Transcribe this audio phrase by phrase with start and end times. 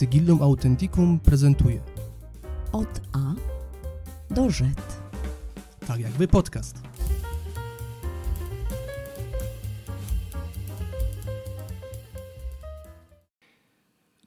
[0.00, 1.80] Sigillum Authenticum prezentuje
[2.72, 3.34] Od A
[4.34, 4.62] do Z.
[5.86, 6.76] tak jakby podcast.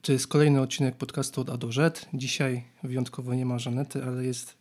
[0.02, 2.06] To jest kolejny odcinek podcastu od A do Z.
[2.14, 4.56] Dzisiaj wyjątkowo nie ma Żanety, ale jest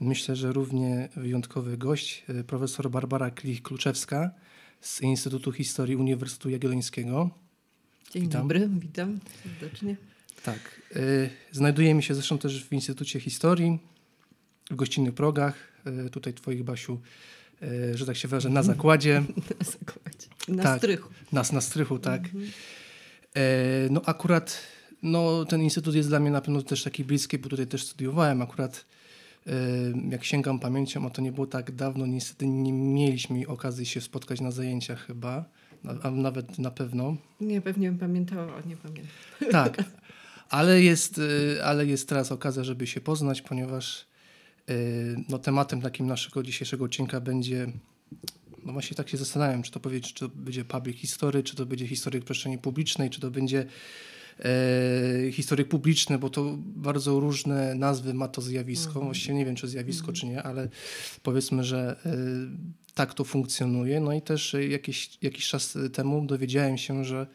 [0.00, 4.30] myślę, że równie wyjątkowy gość, e, profesor Barbara Klich-Kluczewska
[4.80, 7.30] z Instytutu Historii Uniwersytetu Jagiellońskiego.
[8.10, 8.42] Dzień Witam.
[8.42, 9.96] dobry, witam serdecznie.
[10.44, 10.80] Tak.
[10.96, 13.78] y, Znajdujemy się zresztą też w Instytucie Historii,
[14.70, 15.54] w gościnnych progach.
[16.06, 17.00] y, Tutaj twoich, Basiu,
[17.62, 19.22] y, że tak się wyrażę, na zakładzie.
[19.60, 20.26] Na zakładzie.
[20.48, 20.78] Na Tak.
[20.78, 21.08] strychu.
[21.32, 22.22] Nas na strychu, tak.
[23.36, 24.58] E, No akurat
[25.02, 28.42] no, ten instytut jest dla mnie na pewno też taki bliski, bo tutaj też studiowałem.
[28.42, 28.84] Akurat
[30.10, 34.40] jak sięgam pamięcią, a to nie było tak dawno, niestety nie mieliśmy okazji się spotkać
[34.40, 35.44] na zajęciach chyba,
[36.02, 37.16] a nawet na pewno.
[37.40, 39.06] Nie, pewnie bym pamiętała, a nie pamiętam.
[39.50, 39.76] Tak,
[40.48, 44.06] ale jest, y, ale jest teraz okazja, żeby się poznać, ponieważ
[44.70, 47.72] y, no, tematem takim naszego dzisiejszego odcinka będzie,
[48.64, 51.66] no właśnie tak się zastanawiam, czy to powiedzieć, czy to będzie public history, czy to
[51.66, 53.66] będzie historyk przestrzeni publicznej, czy to będzie
[54.44, 59.00] e, historyk publiczny, bo to bardzo różne nazwy ma to zjawisko.
[59.00, 60.68] Właściwie nie wiem, czy zjawisko, czy nie, ale
[61.22, 62.16] powiedzmy, że e,
[62.94, 64.00] tak to funkcjonuje.
[64.00, 67.26] No i też jakiś, jakiś czas temu dowiedziałem się, że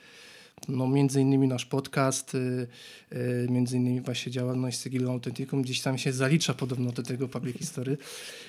[0.67, 2.67] no między innymi nasz podcast, y,
[3.11, 7.57] y, między innymi właśnie działalność Sigilum Authenticum gdzieś tam się zalicza podobno do tego public
[7.57, 7.97] history,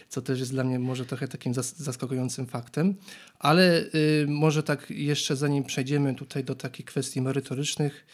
[0.09, 2.95] co też jest dla mnie może trochę takim zas- zaskakującym faktem.
[3.39, 8.07] Ale y, może tak jeszcze zanim przejdziemy tutaj do takich kwestii merytorycznych,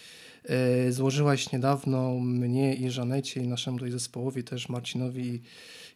[0.90, 5.42] złożyłaś niedawno mnie i Żanecie i naszemu tutaj zespołowi też Marcinowi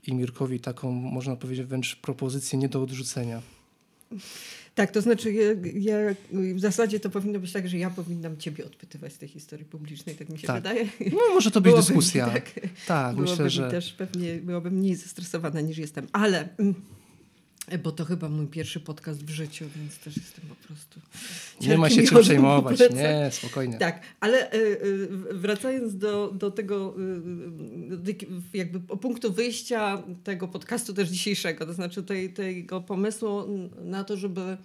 [0.06, 3.43] i Mirkowi taką, można powiedzieć wręcz propozycję nie do odrzucenia.
[4.75, 6.15] Tak, to znaczy ja, ja,
[6.55, 10.15] w zasadzie to powinno być tak, że ja powinnam ciebie odpytywać z tej historii publicznej,
[10.17, 10.57] tak mi się Tak.
[10.62, 10.85] wydaje.
[11.01, 12.27] No może to być Byłoby mi dyskusja.
[12.31, 12.51] Tak,
[12.87, 13.71] Tak, byłoby myślę, mi że...
[13.71, 16.75] też pewnie byłabym mniej zestresowana niż jestem, ale mm,
[17.82, 21.00] bo to chyba mój pierwszy podcast w życiu, więc też jestem po prostu.
[21.60, 23.78] Nie ma się czym przejmować, nie, spokojnie.
[23.78, 26.94] Tak, ale y, y, wracając do, do tego
[28.54, 33.42] jakby punktu wyjścia tego podcastu też dzisiejszego, to znaczy tej, tego pomysłu
[33.84, 34.56] na to, żeby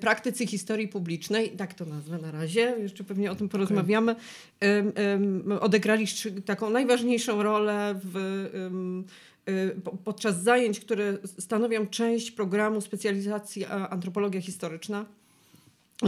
[0.00, 4.16] praktycy historii publicznej, tak to nazwę na razie, jeszcze pewnie o tym porozmawiamy,
[4.60, 6.06] em, odegrali
[6.44, 8.46] taką najważniejszą rolę w,
[10.04, 15.06] podczas zajęć, które stanowią część programu specjalizacji antropologia historyczna.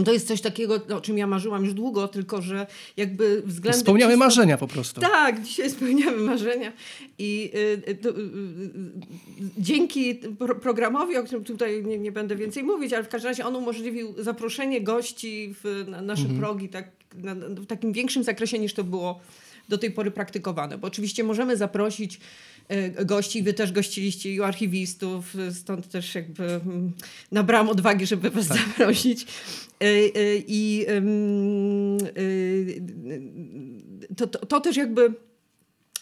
[0.05, 3.81] To jest coś takiego, o czym ja marzyłam już długo, tylko że jakby względem...
[3.81, 5.01] Spełniamy czysto- marzenia po prostu.
[5.01, 6.73] Tak, dzisiaj spełniamy marzenia.
[7.17, 12.63] I y, y, y, y, dzięki pro, programowi, o którym tutaj nie, nie będę więcej
[12.63, 17.35] mówić, ale w każdym razie on umożliwił zaproszenie gości w na, nasze progi tak, na,
[17.35, 19.19] w takim większym zakresie niż to było
[19.69, 20.77] do tej pory praktykowane.
[20.77, 22.19] Bo oczywiście możemy zaprosić y,
[23.05, 26.93] gości, wy też gościliście i u archiwistów, y, stąd też jakby mm,
[27.31, 29.27] nabrałam odwagi, żeby was zaprosić.
[29.83, 30.85] Y, y, I
[32.17, 32.81] y,
[34.17, 35.13] to, to, to też jakby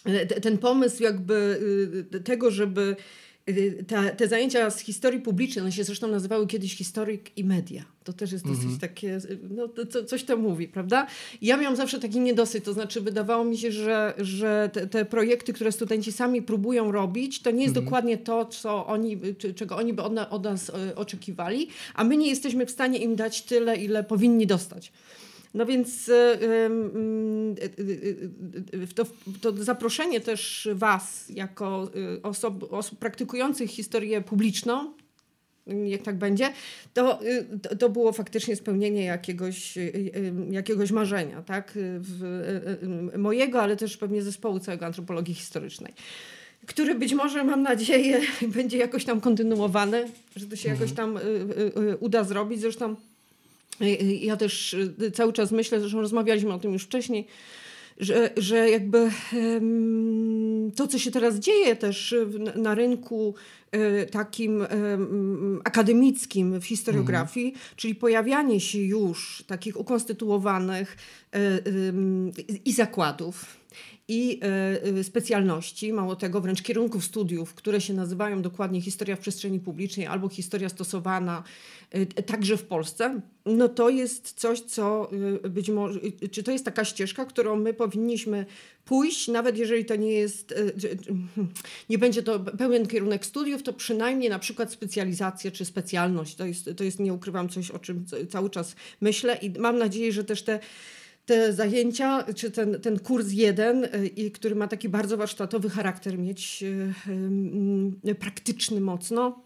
[0.03, 1.59] te- ten pomysł jakby
[2.13, 2.95] y, tego, żeby
[3.49, 7.85] y, ta, te zajęcia z historii publicznej, one się zresztą nazywały kiedyś historyk i media.
[8.03, 11.07] To też jest dosyć takie, y, no to, coś to mówi, prawda?
[11.41, 15.53] Ja miałam zawsze taki niedosyt, to znaczy wydawało mi się, że, że te, te projekty,
[15.53, 19.93] które studenci sami próbują robić, to nie jest dokładnie to, co oni, czy, czego oni
[19.93, 23.77] by od, od nas y, oczekiwali, a my nie jesteśmy w stanie im dać tyle,
[23.77, 24.91] ile powinni dostać.
[25.53, 27.69] No więc y, y,
[28.73, 29.05] y, to,
[29.41, 31.91] to zaproszenie też Was jako
[32.23, 34.93] osob, osób praktykujących historię publiczną,
[35.85, 36.53] jak tak będzie,
[36.93, 37.19] to,
[37.79, 39.77] to, było faktycznie spełnienie jakiegoś,
[40.49, 41.71] jakiegoś marzenia, tak?
[41.99, 45.93] W, mojego, ale też pewnie zespołu całego antropologii historycznej.
[46.67, 48.21] Który być może, mam nadzieję,
[48.55, 52.61] będzie jakoś tam kontynuowany, że to się jakoś tam y, y, uda zrobić.
[52.61, 52.95] Zresztą
[54.21, 57.27] Ja też y, cały czas myślę, zresztą rozmawialiśmy o tym już wcześniej,
[57.99, 59.11] że, że jakby
[60.75, 62.15] to, co się teraz dzieje też
[62.55, 63.35] na rynku
[64.11, 70.97] takim em, akademickim w historiografii, czyli pojawianie się już takich ukonstytuowanych
[72.65, 73.62] i zakładów,
[74.07, 79.19] i e, e, specjalności, mało tego, wręcz kierunków studiów, które się nazywają dokładnie historia w
[79.19, 81.43] przestrzeni publicznej albo historia stosowana
[81.91, 85.09] e, także w Polsce, no to jest coś, co
[85.49, 85.99] być może,
[86.31, 88.45] czy to jest taka ścieżka, którą my powinniśmy
[88.85, 90.53] pójść, nawet jeżeli to nie jest,
[91.89, 96.35] nie będzie to pełen kierunek studiów, to przynajmniej na przykład specjalizacja czy specjalność.
[96.35, 100.11] To jest, to jest nie ukrywam, coś, o czym cały czas myślę i mam nadzieję,
[100.11, 100.59] że też te
[101.25, 103.83] te zajęcia, czy ten, ten kurs jeden,
[104.17, 106.93] y, który ma taki bardzo warsztatowy charakter, mieć y,
[108.09, 109.39] y, praktyczny mocno,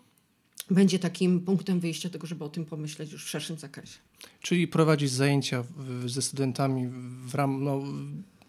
[0.69, 3.99] będzie takim punktem wyjścia tego, żeby o tym pomyśleć już w szerszym zakresie.
[4.41, 5.63] Czyli prowadzić zajęcia
[6.05, 6.87] ze studentami,
[7.25, 7.83] w ram, no,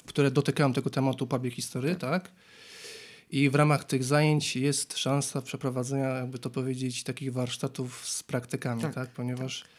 [0.07, 2.01] które dotykają tego tematu public history, tak?
[2.01, 2.33] tak?
[3.31, 8.83] I w ramach tych zajęć jest szansa przeprowadzenia, jakby to powiedzieć, takich warsztatów z praktykami,
[8.83, 8.95] tak?
[8.95, 9.11] tak?
[9.11, 9.78] Ponieważ yy,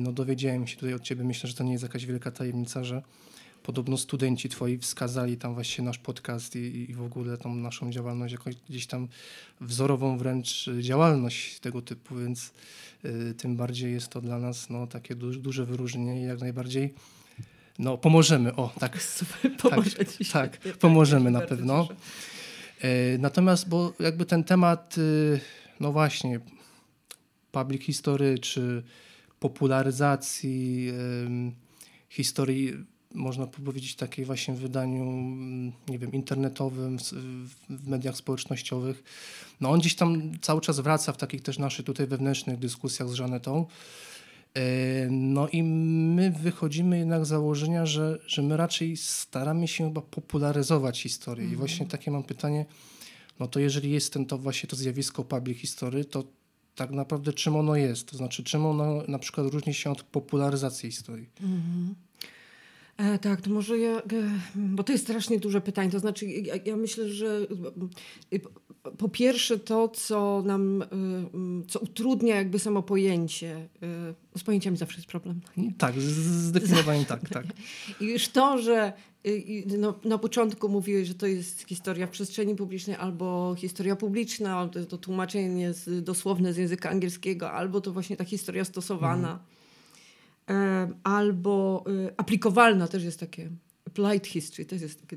[0.00, 3.02] no, dowiedziałem się tutaj od ciebie, myślę, że to nie jest jakaś wielka tajemnica, że
[3.62, 8.32] podobno studenci twoi wskazali tam właśnie nasz podcast i, i w ogóle tą naszą działalność,
[8.32, 9.08] jakąś gdzieś tam
[9.60, 12.52] wzorową wręcz działalność tego typu, więc
[13.04, 16.94] y, tym bardziej jest to dla nas no, takie duże, duże wyróżnienie i jak najbardziej
[17.78, 18.56] no, pomożemy.
[18.56, 19.02] O, tak.
[19.16, 21.88] Super, pomoże tak, tak, tak, pomożemy na pewno.
[22.80, 25.40] E, natomiast, bo jakby ten temat, y,
[25.80, 26.40] no właśnie,
[27.52, 28.82] public history czy
[29.40, 30.92] popularyzacji
[32.08, 32.74] historii
[33.14, 36.98] można powiedzieć, takiej właśnie w wydaniu, mm, nie wiem, internetowym,
[37.68, 39.02] w mediach społecznościowych.
[39.60, 43.12] No on gdzieś tam cały czas wraca w takich też naszych tutaj wewnętrznych dyskusjach z
[43.12, 43.66] Żanetą.
[44.54, 44.62] E,
[45.10, 51.02] no i my wychodzimy jednak z założenia, że, że my raczej staramy się chyba popularyzować
[51.02, 51.46] historię.
[51.46, 51.90] I właśnie mhm.
[51.90, 52.66] takie mam pytanie,
[53.40, 56.24] no to jeżeli jest ten to właśnie to zjawisko public history, to
[56.80, 58.10] tak naprawdę czym ono jest?
[58.10, 61.28] To znaczy czym ono na przykład różni się od popularyzacji historii?
[61.40, 61.94] Mhm.
[62.96, 64.02] E, tak, to może ja, e,
[64.54, 65.90] bo to jest strasznie duże pytanie.
[65.90, 67.46] To znaczy, ja, ja myślę, że
[68.32, 68.38] e,
[68.98, 70.84] po pierwsze to, co nam,
[71.68, 73.68] co utrudnia jakby samo pojęcie.
[74.36, 75.40] Z pojęciami zawsze jest problem.
[75.56, 75.74] Nie?
[75.74, 76.04] Tak, z
[76.46, 77.46] zdecydowaniem tak, tak.
[78.00, 78.92] I już to, że
[79.78, 84.84] no, na początku mówiłeś, że to jest historia w przestrzeni publicznej albo historia publiczna, albo
[84.84, 89.30] to tłumaczenie z, dosłowne z języka angielskiego, albo to właśnie ta historia stosowana.
[89.30, 89.60] Mhm
[91.04, 93.50] albo y, aplikowalna też jest takie
[93.86, 95.16] applied history, też jest takie,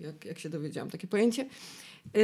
[0.00, 1.46] jak, jak się dowiedziałam, takie pojęcie,
[2.16, 2.20] y,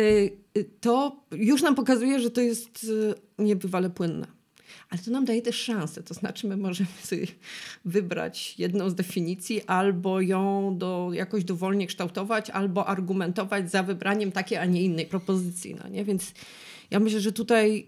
[0.59, 2.87] y, to już nam pokazuje, że to jest
[3.39, 4.40] niebywale płynne.
[4.91, 7.27] Ale to nam daje też szansę, to znaczy my możemy sobie
[7.85, 14.59] wybrać jedną z definicji, albo ją do, jakoś dowolnie kształtować, albo argumentować za wybraniem takiej,
[14.59, 15.75] a nie innej propozycji.
[15.75, 16.05] No nie?
[16.05, 16.33] Więc
[16.91, 17.87] ja myślę, że tutaj,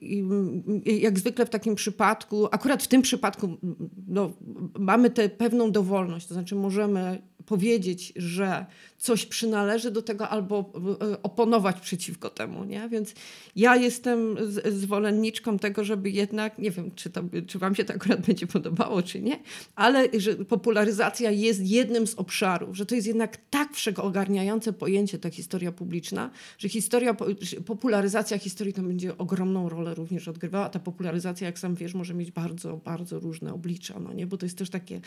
[0.84, 3.56] jak zwykle w takim przypadku, akurat w tym przypadku,
[4.08, 4.32] no,
[4.78, 8.66] mamy tę pewną dowolność, to znaczy możemy powiedzieć, że
[9.02, 10.72] coś przynależy do tego albo
[11.02, 12.88] e, oponować przeciwko temu, nie?
[12.88, 13.14] Więc
[13.56, 14.36] ja jestem
[14.70, 19.02] zwolenniczką tego, żeby jednak, nie wiem, czy, to, czy wam się to akurat będzie podobało,
[19.02, 19.38] czy nie,
[19.74, 25.30] ale że popularyzacja jest jednym z obszarów, że to jest jednak tak wszechogarniające pojęcie ta
[25.30, 27.16] historia publiczna, że historia,
[27.66, 30.68] popularyzacja historii to będzie ogromną rolę również odgrywała.
[30.68, 34.26] Ta popularyzacja, jak sam wiesz, może mieć bardzo, bardzo różne oblicza, no nie?
[34.26, 35.00] Bo to jest też takie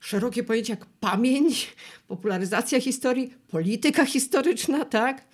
[0.00, 1.76] szerokie pojęcie jak pamięć,
[2.08, 5.24] popularyzacja historii, polityka historyczna, tak?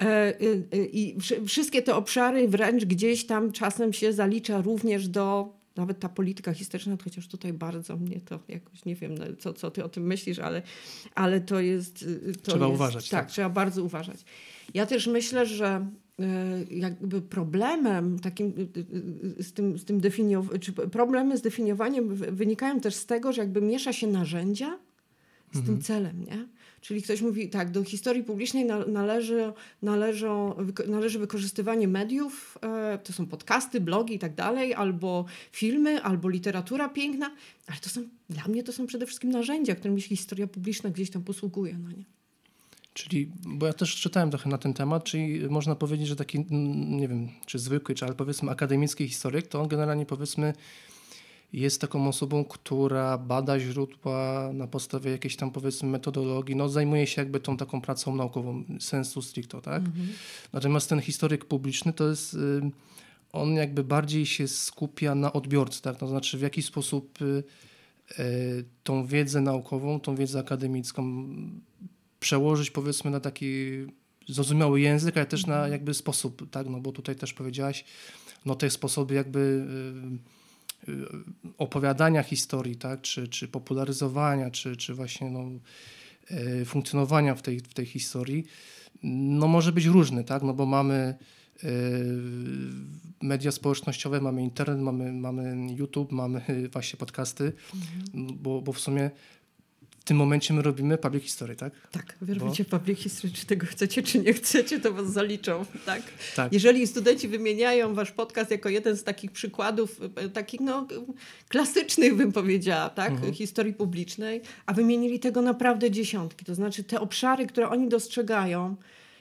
[0.00, 1.16] E, e, I
[1.46, 6.96] wszystkie te obszary wręcz gdzieś tam czasem się zalicza również do nawet ta polityka historyczna,
[7.04, 10.38] chociaż tutaj bardzo mnie to jakoś nie wiem, no, co, co ty o tym myślisz,
[10.38, 10.62] ale,
[11.14, 12.02] ale to jest.
[12.02, 13.08] Y, to trzeba jest, uważać.
[13.08, 14.24] Tak, tak, trzeba bardzo uważać.
[14.74, 15.86] Ja też myślę, że
[16.20, 16.24] y,
[16.70, 18.68] jakby problemem takim
[19.38, 23.42] y, z tym, z tym definiowaniem, czy problemy z definiowaniem wynikają też z tego, że
[23.42, 24.78] jakby miesza się narzędzia
[25.52, 25.66] z mhm.
[25.66, 26.48] tym celem, nie?
[26.84, 30.54] Czyli ktoś mówi, tak, do historii publicznej należy, należą,
[30.88, 36.88] należy wykorzystywanie mediów, e, to są podcasty, blogi i tak dalej, albo filmy, albo literatura
[36.88, 37.30] piękna,
[37.66, 41.10] ale to są, dla mnie to są przede wszystkim narzędzia, którymi się historia publiczna gdzieś
[41.10, 42.04] tam posługuje, no nie?
[42.94, 47.08] Czyli, bo ja też czytałem trochę na ten temat, czyli można powiedzieć, że taki, nie
[47.08, 50.54] wiem, czy zwykły, czy ale powiedzmy akademicki historyk, to on generalnie powiedzmy
[51.52, 57.22] jest taką osobą, która bada źródła na podstawie jakiejś tam powiedzmy metodologii, no zajmuje się
[57.22, 59.82] jakby tą taką pracą naukową, sensu stricto, tak?
[59.82, 60.08] Mhm.
[60.52, 62.60] Natomiast ten historyk publiczny to jest, y,
[63.32, 65.96] on jakby bardziej się skupia na odbiorcy, tak?
[65.96, 67.44] To znaczy w jaki sposób y,
[68.18, 71.26] y, tą wiedzę naukową, tą wiedzę akademicką
[72.20, 73.46] przełożyć powiedzmy na taki
[74.28, 75.72] zrozumiały język, ale też na mhm.
[75.72, 76.68] jakby sposób, tak?
[76.68, 77.84] No bo tutaj też powiedziałaś,
[78.44, 79.66] no te sposoby jakby
[81.58, 83.00] opowiadania historii, tak?
[83.00, 85.50] czy, czy popularyzowania, czy, czy właśnie no,
[86.30, 88.44] y, funkcjonowania w tej, w tej historii,
[89.02, 90.42] no może być różny, tak?
[90.42, 91.14] no bo mamy
[91.64, 91.68] y,
[93.22, 96.40] media społecznościowe, mamy internet, mamy, mamy YouTube, mamy
[96.72, 98.38] właśnie podcasty, mhm.
[98.42, 99.10] bo, bo w sumie
[100.04, 101.72] w tym momencie my robimy public history, tak?
[101.90, 102.78] Tak, wy robicie Bo...
[102.78, 106.02] public history, czy tego chcecie, czy nie chcecie, to was zaliczą, tak?
[106.36, 106.52] tak?
[106.52, 110.86] Jeżeli studenci wymieniają wasz podcast jako jeden z takich przykładów, e, takich no
[111.48, 113.10] klasycznych bym powiedziała, tak?
[113.10, 113.32] Mhm.
[113.32, 118.76] Historii publicznej, a wymienili tego naprawdę dziesiątki, to znaczy te obszary, które oni dostrzegają,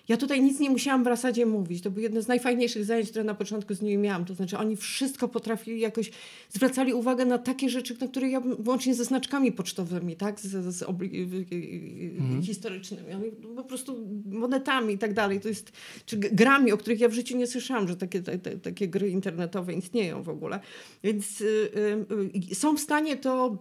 [0.07, 1.83] ja tutaj nic nie musiałam w Rasadzie mówić.
[1.83, 4.25] To był jedno z najfajniejszych zajęć, które na początku z nimi miałam.
[4.25, 6.11] To znaczy oni wszystko potrafili jakoś,
[6.49, 10.75] zwracali uwagę na takie rzeczy, na które ja włącznie ze znaczkami pocztowymi, tak, z, z,
[10.75, 12.43] z mhm.
[12.43, 13.13] historycznymi.
[13.13, 15.39] Oni po prostu monetami i tak dalej.
[15.39, 15.71] To jest,
[16.05, 19.09] czy grami, o których ja w życiu nie słyszałam, że takie, te, te, takie gry
[19.09, 20.59] internetowe istnieją w ogóle.
[21.03, 23.57] Więc y, y, y są w stanie to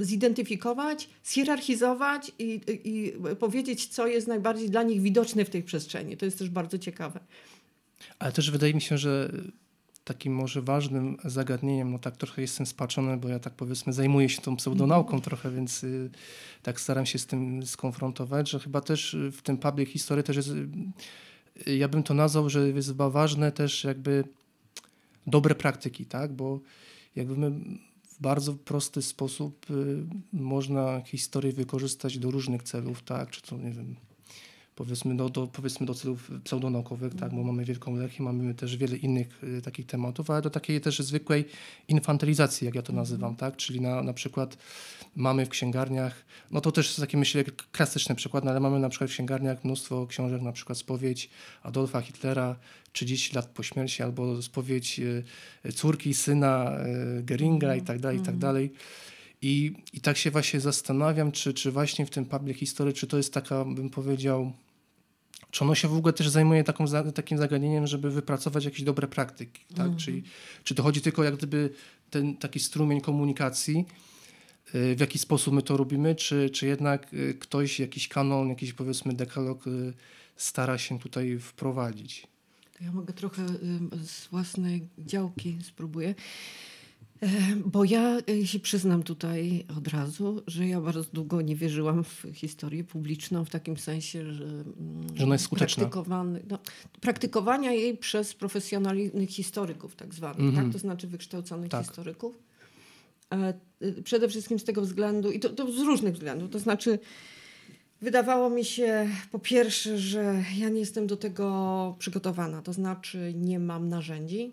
[0.00, 6.16] y, zidentyfikować, zhierarchizować i, i powiedzieć, co jest najbardziej dla nich widoczne w tej przestrzeni.
[6.16, 7.20] To jest też bardzo ciekawe.
[8.18, 9.32] Ale też wydaje mi się, że
[10.04, 14.42] takim może ważnym zagadnieniem, no tak trochę jestem spaczony, bo ja tak powiedzmy zajmuję się
[14.42, 15.22] tą pseudonauką mm.
[15.22, 16.10] trochę, więc y,
[16.62, 20.48] tak staram się z tym skonfrontować, że chyba też w tym public history też jest,
[21.68, 24.24] y, ja bym to nazwał, że jest chyba ważne też jakby
[25.26, 26.60] dobre praktyki, tak, bo
[27.16, 27.50] jakby my
[28.18, 33.70] w bardzo prosty sposób y, można historię wykorzystać do różnych celów, tak, czy to nie
[33.70, 33.96] wiem,
[34.78, 38.96] powiedzmy, do, do, powiedzmy do celów pseudonaukowych, tak, bo mamy Wielką Lechię, mamy też wiele
[38.96, 41.44] innych y, takich tematów, ale do takiej też zwykłej
[41.88, 44.58] infantylizacji, jak ja to nazywam, tak, czyli na, na przykład
[45.16, 48.88] mamy w księgarniach, no to też jest taki myślę klasyczny przykład, no ale mamy na
[48.88, 51.30] przykład w księgarniach mnóstwo książek, na przykład spowiedź
[51.62, 52.56] Adolfa Hitlera
[52.92, 56.78] 30 lat po śmierci, albo spowiedź y, córki, syna
[57.18, 58.40] y, Geringa i tak dalej, i tak mhm.
[58.40, 58.72] dalej.
[59.42, 63.16] I, I tak się właśnie zastanawiam, czy, czy właśnie w tym public history, czy to
[63.16, 64.52] jest taka, bym powiedział,
[65.50, 69.64] czy ono się w ogóle też zajmuje taką, takim zagadnieniem, żeby wypracować jakieś dobre praktyki?
[69.68, 69.78] Tak?
[69.78, 69.96] Mhm.
[69.96, 70.22] Czyli,
[70.64, 71.70] czy to chodzi tylko jak gdyby
[72.10, 73.84] ten taki strumień komunikacji,
[74.74, 78.72] y, w jaki sposób my to robimy, czy, czy jednak y, ktoś, jakiś kanon, jakiś
[78.72, 79.92] powiedzmy dekalog y,
[80.36, 82.26] stara się tutaj wprowadzić?
[82.78, 83.46] To ja mogę trochę
[84.04, 86.14] z własnej działki spróbuję.
[87.20, 92.04] E, bo ja e, się przyznam tutaj od razu, że ja bardzo długo nie wierzyłam
[92.04, 94.66] w historię publiczną w takim sensie, że, mm,
[95.14, 95.90] że ona jest skuteczna.
[96.48, 96.58] No,
[97.00, 100.56] praktykowania jej przez profesjonalnych historyków tak zwanych, mm -hmm.
[100.56, 100.64] tak?
[100.64, 100.72] Mhm.
[100.72, 101.86] to znaczy wykształconych tak.
[101.86, 102.38] historyków.
[103.32, 103.54] E,
[104.04, 106.98] przede wszystkim z tego względu, i to, to z różnych względów, to znaczy
[108.00, 113.58] Wydawało mi się po pierwsze, że ja nie jestem do tego przygotowana, to znaczy nie
[113.58, 114.52] mam narzędzi,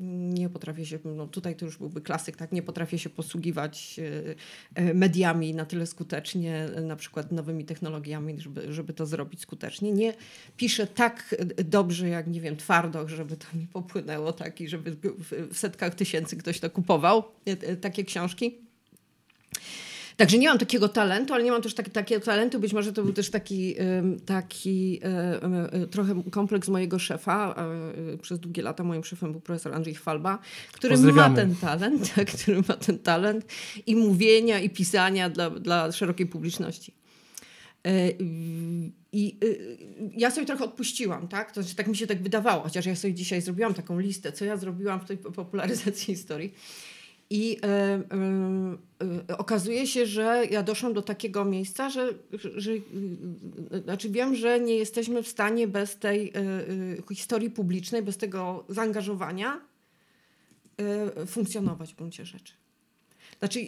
[0.00, 4.00] nie potrafię się, no tutaj to już byłby klasyk, tak, nie potrafię się posługiwać
[4.74, 9.92] e, e, mediami na tyle skutecznie, na przykład nowymi technologiami, żeby, żeby to zrobić skutecznie.
[9.92, 10.14] Nie
[10.56, 11.34] piszę tak
[11.64, 14.96] dobrze, jak nie wiem, twardo, żeby to mi popłynęło, tak, i żeby
[15.50, 18.71] w setkach tysięcy ktoś to kupował, e, takie książki.
[20.16, 22.60] Także nie mam takiego talentu, ale nie mam też tak, takiego talentu.
[22.60, 23.74] Być może to był też taki,
[24.26, 25.00] taki
[25.90, 27.54] trochę kompleks mojego szefa.
[28.22, 30.38] Przez długie lata moim szefem był profesor Andrzej Chwalba,
[30.72, 33.44] który ma ten talent, tak, który ma ten talent
[33.86, 36.94] i mówienia, i pisania dla, dla szerokiej publiczności.
[37.86, 38.10] E,
[39.12, 39.38] I
[40.16, 41.52] ja sobie trochę odpuściłam, tak?
[41.52, 44.44] To znaczy, tak mi się tak wydawało, chociaż ja sobie dzisiaj zrobiłam taką listę, co
[44.44, 46.54] ja zrobiłam w tej popularyzacji historii.
[47.32, 47.66] I y,
[49.04, 52.08] y, y, okazuje się, że ja doszłam do takiego miejsca, że,
[52.56, 52.70] że,
[53.84, 56.32] znaczy wiem, że nie jesteśmy w stanie bez tej
[57.12, 59.60] historii publicznej, bez tego zaangażowania
[61.26, 62.52] funkcjonować w gruncie rzeczy.
[63.38, 63.60] Znaczy,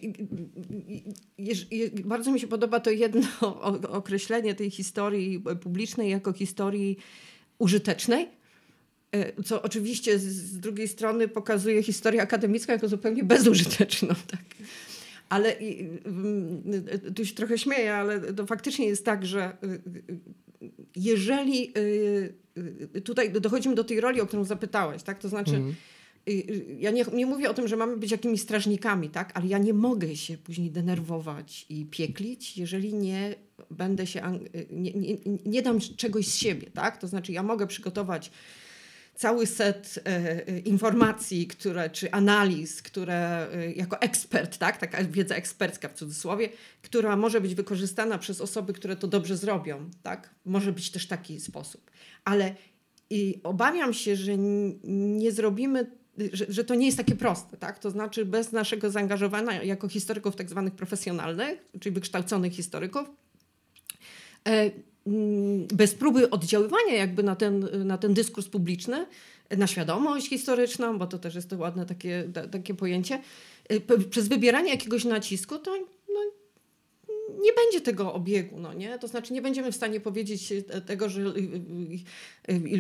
[2.05, 3.27] bardzo mi się podoba to jedno
[4.01, 6.99] określenie tej historii publicznej jako historii
[7.59, 8.44] użytecznej, E,
[9.45, 14.15] co oczywiście z drugiej strony pokazuje historię akademicką jako zupełnie bezużyteczną.
[14.31, 14.41] Tak?
[15.29, 15.57] Ale
[17.17, 20.21] tu się trochę śmieję, ale to faktycznie jest tak, że y, y,
[20.97, 25.19] jeżeli y, tutaj dochodzimy do tej roli, o którą zapytałeś, tak?
[25.19, 25.75] to znaczy mhm.
[26.79, 29.31] ja nie, nie mówię o tym, że mamy być jakimiś strażnikami, tak?
[29.35, 33.35] ale ja nie mogę się później denerwować i pieklić, jeżeli nie
[33.71, 34.39] będę się,
[34.71, 35.17] nie, nie,
[35.47, 36.71] nie dam czegoś z siebie.
[36.75, 36.99] Tak?
[36.99, 38.31] To znaczy ja mogę przygotować
[39.15, 45.35] cały set e, e, informacji, które, czy analiz, które e, jako ekspert, tak, taka wiedza
[45.35, 46.49] ekspercka w cudzysłowie,
[46.83, 49.91] która może być wykorzystana przez osoby, które to dobrze zrobią.
[50.03, 50.35] Tak?
[50.45, 51.91] Może być też taki sposób.
[52.25, 52.55] Ale
[53.11, 54.33] i obawiam się, że
[54.85, 55.87] nie zrobimy
[56.33, 57.79] że, że, to nie jest takie proste, tak?
[57.79, 63.11] To znaczy bez naszego zaangażowania jako historyków tak zwanych profesjonalnych, czyli wykształconych historyków,
[65.75, 69.07] bez próby oddziaływania jakby na ten, na ten dyskurs publiczny,
[69.57, 73.21] na świadomość historyczną, bo to też jest to ładne takie, takie pojęcie,
[73.73, 73.81] y,
[74.11, 75.77] przez wybieranie jakiegoś nacisku, to
[77.45, 78.99] nie będzie tego obiegu, no nie?
[78.99, 80.53] To znaczy nie będziemy w stanie powiedzieć
[80.87, 81.23] tego, że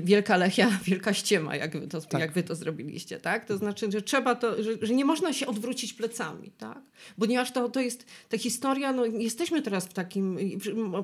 [0.02, 2.21] wielka lechia, wielka ściema, jak wy to, tak.
[2.21, 3.44] jak wy to zrobiliście, tak?
[3.44, 6.83] To znaczy, że trzeba to, że, że, nie można się odwrócić plecami, tak?
[7.18, 10.38] Ponieważ to, to jest ta historia, no jesteśmy teraz w takim,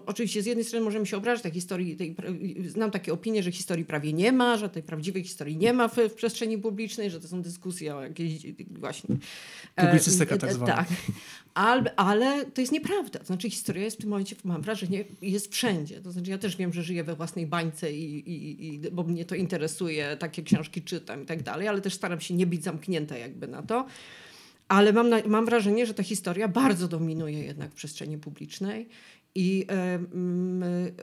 [0.06, 2.16] oczywiście z jednej strony możemy się obrażać tej historii, tej,
[2.66, 5.96] znam takie opinie, że historii prawie nie ma, że tej prawdziwej historii nie ma w,
[5.96, 9.16] w przestrzeni publicznej, że to są dyskusje o jakiejś właśnie...
[9.76, 10.76] Publicystyka tak zwana.
[10.76, 10.88] Tak.
[11.54, 13.18] Ale, ale to jest nieprawda.
[13.18, 16.00] To znaczy historia jest w tym momencie, mam wrażenie, jest wszędzie.
[16.00, 19.24] To znaczy ja też wiem, że żyję we własnej bańce i, i, i bo mnie
[19.24, 23.16] to interesuje, takie książki czytam i tak dalej, ale też staram się nie być zamknięta
[23.18, 23.86] jakby na to.
[24.68, 28.88] Ale mam, na, mam wrażenie, że ta historia bardzo dominuje jednak w przestrzeni publicznej
[29.34, 29.66] i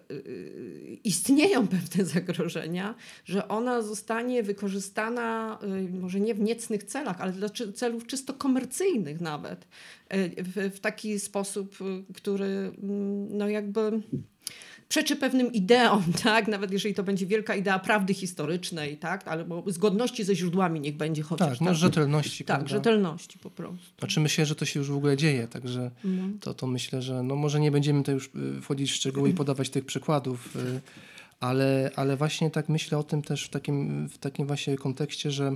[0.10, 7.22] y, y, istnieją pewne zagrożenia, że ona zostanie wykorzystana y, może nie w niecnych celach,
[7.22, 9.68] ale dla celów czysto komercyjnych nawet,
[10.38, 11.78] w, w taki sposób,
[12.16, 14.02] który mm, no jakby
[14.90, 16.48] przeczy pewnym ideom, tak?
[16.48, 19.28] nawet jeżeli to będzie wielka idea prawdy historycznej, tak?
[19.28, 21.50] albo zgodności ze źródłami niech będzie chociaż.
[21.50, 21.76] Tak, no tak?
[21.76, 22.46] rzetelności.
[22.46, 22.76] Tak, prawda?
[22.76, 24.00] rzetelności po prostu.
[24.00, 26.24] Znaczy myślę, że to się już w ogóle dzieje, także no.
[26.42, 29.34] to, to myślę, że no może nie będziemy to już y, wchodzić w szczegóły i
[29.44, 30.82] podawać tych przykładów, y,
[31.40, 35.56] ale, ale właśnie tak myślę o tym też w takim, w takim właśnie kontekście, że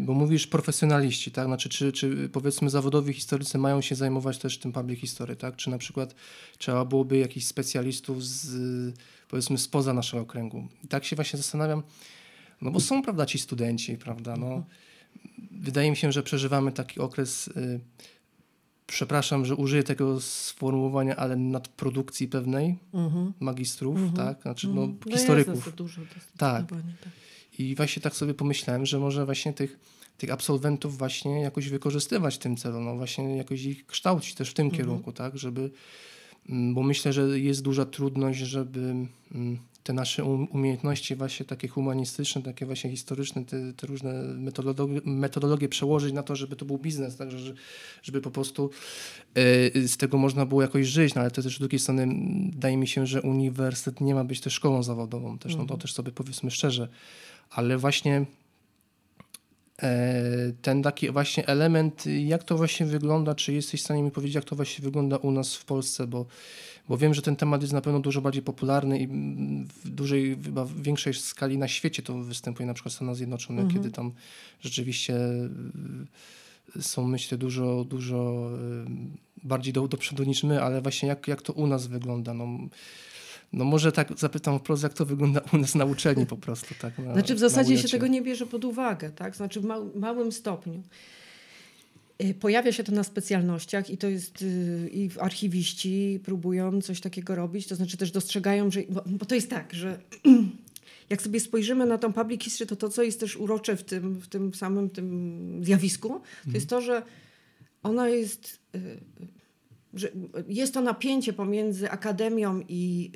[0.00, 1.46] bo mówisz profesjonaliści, tak?
[1.46, 5.56] Znaczy, czy, czy powiedzmy zawodowi historycy mają się zajmować też tym public history, tak?
[5.56, 6.14] Czy na przykład
[6.58, 8.94] trzeba byłoby jakichś specjalistów z,
[9.28, 10.68] powiedzmy spoza naszego kręgu.
[10.84, 11.82] I tak się właśnie zastanawiam,
[12.62, 14.64] no bo są, prawda, ci studenci, prawda, no.
[15.50, 17.80] Wydaje mi się, że przeżywamy taki okres, y,
[18.86, 23.32] przepraszam, że użyję tego sformułowania, ale nadprodukcji pewnej mhm.
[23.40, 24.12] magistrów, mhm.
[24.12, 24.42] tak?
[24.42, 24.98] Znaczy, no, mhm.
[25.06, 25.74] no historyków.
[25.74, 26.00] Dużo,
[26.36, 26.68] tak.
[26.68, 26.78] tak.
[27.58, 29.78] I właśnie tak sobie pomyślałem, że może właśnie tych,
[30.18, 34.54] tych absolwentów właśnie jakoś wykorzystywać w tym celu, no właśnie jakoś ich kształcić też w
[34.54, 34.82] tym mhm.
[34.82, 35.70] kierunku, tak, żeby,
[36.48, 38.80] mm, bo myślę, że jest duża trudność, żeby
[39.34, 45.00] mm, te nasze um, umiejętności właśnie takie humanistyczne, takie właśnie historyczne, te, te różne metodologie,
[45.04, 47.54] metodologie przełożyć na to, żeby to był biznes, tak, że,
[48.02, 48.70] żeby po prostu
[49.76, 52.08] y, z tego można było jakoś żyć, no ale to też z drugiej strony
[52.52, 55.80] wydaje mi się, że uniwersytet nie ma być też szkołą zawodową też, no to mhm.
[55.80, 56.88] też sobie powiedzmy szczerze,
[57.50, 58.26] ale właśnie
[59.82, 64.34] e, ten taki właśnie element, jak to właśnie wygląda, czy jesteś w stanie mi powiedzieć,
[64.34, 66.26] jak to właśnie wygląda u nas w Polsce, bo,
[66.88, 69.06] bo wiem, że ten temat jest na pewno dużo bardziej popularny i
[69.84, 73.64] w dużej, chyba w większej skali na świecie to występuje, na przykład w Stanach Zjednoczonych,
[73.64, 73.82] mhm.
[73.82, 74.12] kiedy tam
[74.60, 78.90] rzeczywiście e, są myślę dużo, dużo e,
[79.44, 82.46] bardziej do, do przodu niż my, ale właśnie jak, jak to u nas wygląda, no
[83.52, 86.74] no może tak zapytam wprost, jak to wygląda u nas na uczelni po prostu.
[86.80, 89.36] Tak, na, znaczy w zasadzie się tego nie bierze pod uwagę, tak?
[89.36, 90.82] Znaczy w mał, małym stopniu.
[92.22, 97.34] Y, pojawia się to na specjalnościach i to jest y, i archiwiści próbują coś takiego
[97.34, 99.98] robić, to znaczy też dostrzegają, że, bo, bo to jest tak, że
[101.10, 104.14] jak sobie spojrzymy na tą public history, to to, co jest też urocze w tym,
[104.14, 106.54] w tym samym tym zjawisku, to mhm.
[106.54, 107.02] jest to, że
[107.82, 109.00] ona jest y,
[110.48, 113.12] jest to napięcie pomiędzy akademią i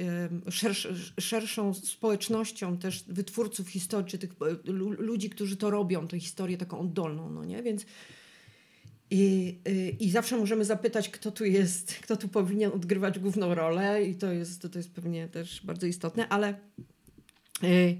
[1.21, 6.79] szerszą społecznością też wytwórców historii, czy tych e, ludzi, którzy to robią, tę historię taką
[6.79, 7.63] oddolną, no nie?
[7.63, 7.87] Więc
[9.11, 9.59] i,
[10.01, 14.15] i, I zawsze możemy zapytać, kto tu jest, kto tu powinien odgrywać główną rolę, i
[14.15, 16.55] to jest, to jest pewnie też bardzo istotne, ale
[17.65, 17.99] y,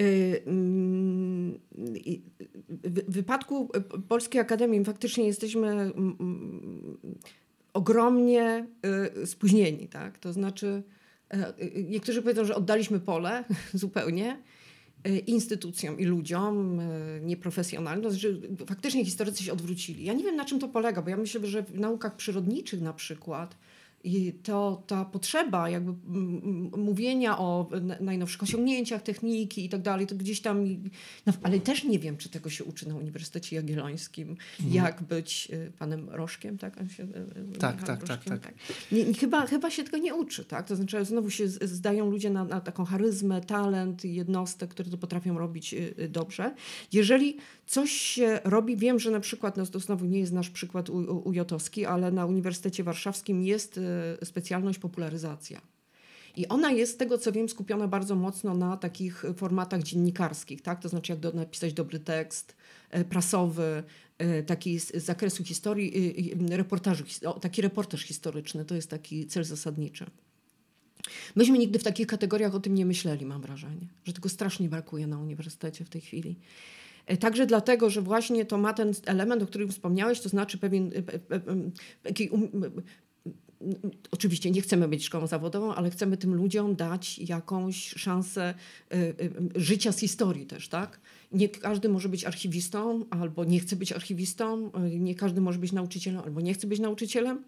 [0.00, 1.58] y, mm,
[2.84, 3.70] w wypadku
[4.08, 5.92] Polskiej Akademii faktycznie jesteśmy
[7.74, 8.66] ogromnie
[9.22, 10.18] y, spóźnieni, tak?
[10.18, 10.82] To znaczy,
[11.34, 14.42] y, y, niektórzy powiedzą, że oddaliśmy pole zupełnie
[15.26, 16.80] instytucjom i ludziom
[17.22, 18.02] nieprofesjonalnym.
[18.02, 20.04] To znaczy, faktycznie historycy się odwrócili.
[20.04, 22.92] Ja nie wiem, na czym to polega, bo ja myślę, że w naukach przyrodniczych na
[22.92, 23.56] przykład
[24.04, 25.92] i to, ta potrzeba jakby
[26.76, 30.66] mówienia o najnowszych osiągnięciach techniki i tak dalej, to gdzieś tam,
[31.26, 34.74] no, ale też nie wiem, czy tego się uczy na Uniwersytecie Jagiellońskim, mhm.
[34.74, 36.76] jak być y, panem Rożkiem, tak?
[36.96, 38.54] Się, y, y, tak, tak, tak, tak, tak.
[38.92, 40.68] Nie, chyba, chyba się tego nie uczy, tak?
[40.68, 45.38] To znaczy znowu się zdają ludzie na, na taką charyzmę, talent, jednostek, które to potrafią
[45.38, 45.74] robić
[46.08, 46.54] dobrze.
[46.92, 47.36] Jeżeli
[47.66, 50.90] coś się robi, wiem, że na przykład, no to znowu nie jest nasz przykład
[51.24, 53.80] ujotowski, ale na Uniwersytecie Warszawskim jest
[54.24, 55.60] specjalność popularyzacja.
[56.36, 60.80] I ona jest, z tego co wiem, skupiona bardzo mocno na takich formatach dziennikarskich, tak?
[60.80, 62.56] to znaczy jak do, napisać dobry tekst
[62.90, 63.82] e, prasowy,
[64.18, 67.04] e, taki z, z zakresu historii, reportażu,
[67.40, 70.06] taki reportaż historyczny, to jest taki cel zasadniczy.
[71.36, 75.06] Myśmy nigdy w takich kategoriach o tym nie myśleli, mam wrażenie, że tego strasznie brakuje
[75.06, 76.36] na uniwersytecie w tej chwili.
[77.20, 80.90] Także dlatego, że właśnie to ma ten element, o którym wspomniałeś, to znaczy pewien
[84.10, 88.54] oczywiście nie chcemy być szkołą zawodową, ale chcemy tym ludziom dać jakąś szansę
[88.92, 91.00] y, y, życia z historii też, tak?
[91.32, 95.72] Nie każdy może być archiwistą, albo nie chce być archiwistą, y, nie każdy może być
[95.72, 97.44] nauczycielem, albo nie chce być nauczycielem.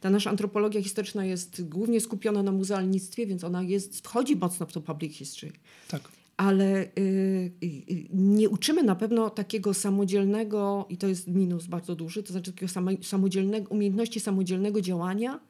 [0.00, 4.72] Ta nasza antropologia historyczna jest głównie skupiona na muzealnictwie, więc ona jest, wchodzi mocno w
[4.72, 5.52] to public history.
[5.88, 11.94] Tak ale y, y, nie uczymy na pewno takiego samodzielnego, i to jest minus bardzo
[11.94, 12.72] duży, to znaczy takiego
[13.02, 15.40] samodzielnego, umiejętności samodzielnego działania y,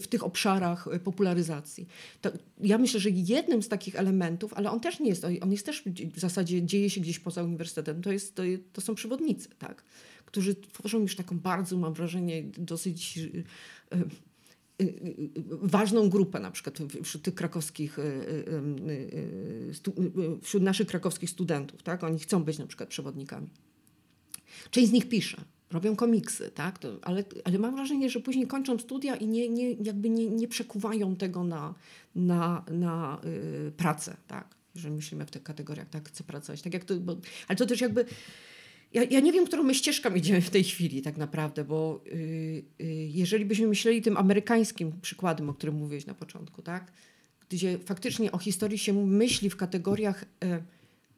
[0.00, 1.86] w, tych obszarach popularyzacji.
[2.20, 5.66] To ja myślę, że jednym z takich elementów, ale on też nie jest, on jest
[5.66, 5.82] też
[6.14, 8.42] w zasadzie dzieje się gdzieś poza uniwersytetem, to, jest, to,
[8.72, 9.84] to są przewodnicy, tak?
[10.26, 14.29] którzy tworzą już taką bardzo, mam wrażenie, dosyć Y, y,
[15.62, 19.72] ważną grupę na przykład wśród tych krakowskich, y,
[20.42, 22.04] wśród naszych krakowskich studentów, tak?
[22.04, 23.48] Oni chcą być na przykład przewodnikami.
[24.70, 26.78] Część z nich pisze, robią komiksy, tak?
[26.78, 30.48] To, ale, ale mam wrażenie, że później kończą studia i nie, nie, jakby nie, nie
[30.48, 31.74] przekuwają tego na,
[32.14, 33.20] na, na
[33.76, 34.54] pracę, tak?
[34.74, 36.62] Że myślimy w tych kategoriach, tak, chcę pracować.
[36.62, 37.16] Tak jak to, bo,
[37.48, 38.04] ale to też jakby
[38.92, 42.64] ja, ja nie wiem, którą my ścieżką idziemy w tej chwili tak naprawdę, bo yy,
[43.06, 46.92] jeżeli byśmy myśleli tym amerykańskim przykładem, o którym mówiłeś na początku, tak?
[47.48, 50.24] gdzie faktycznie o historii się myśli w kategoriach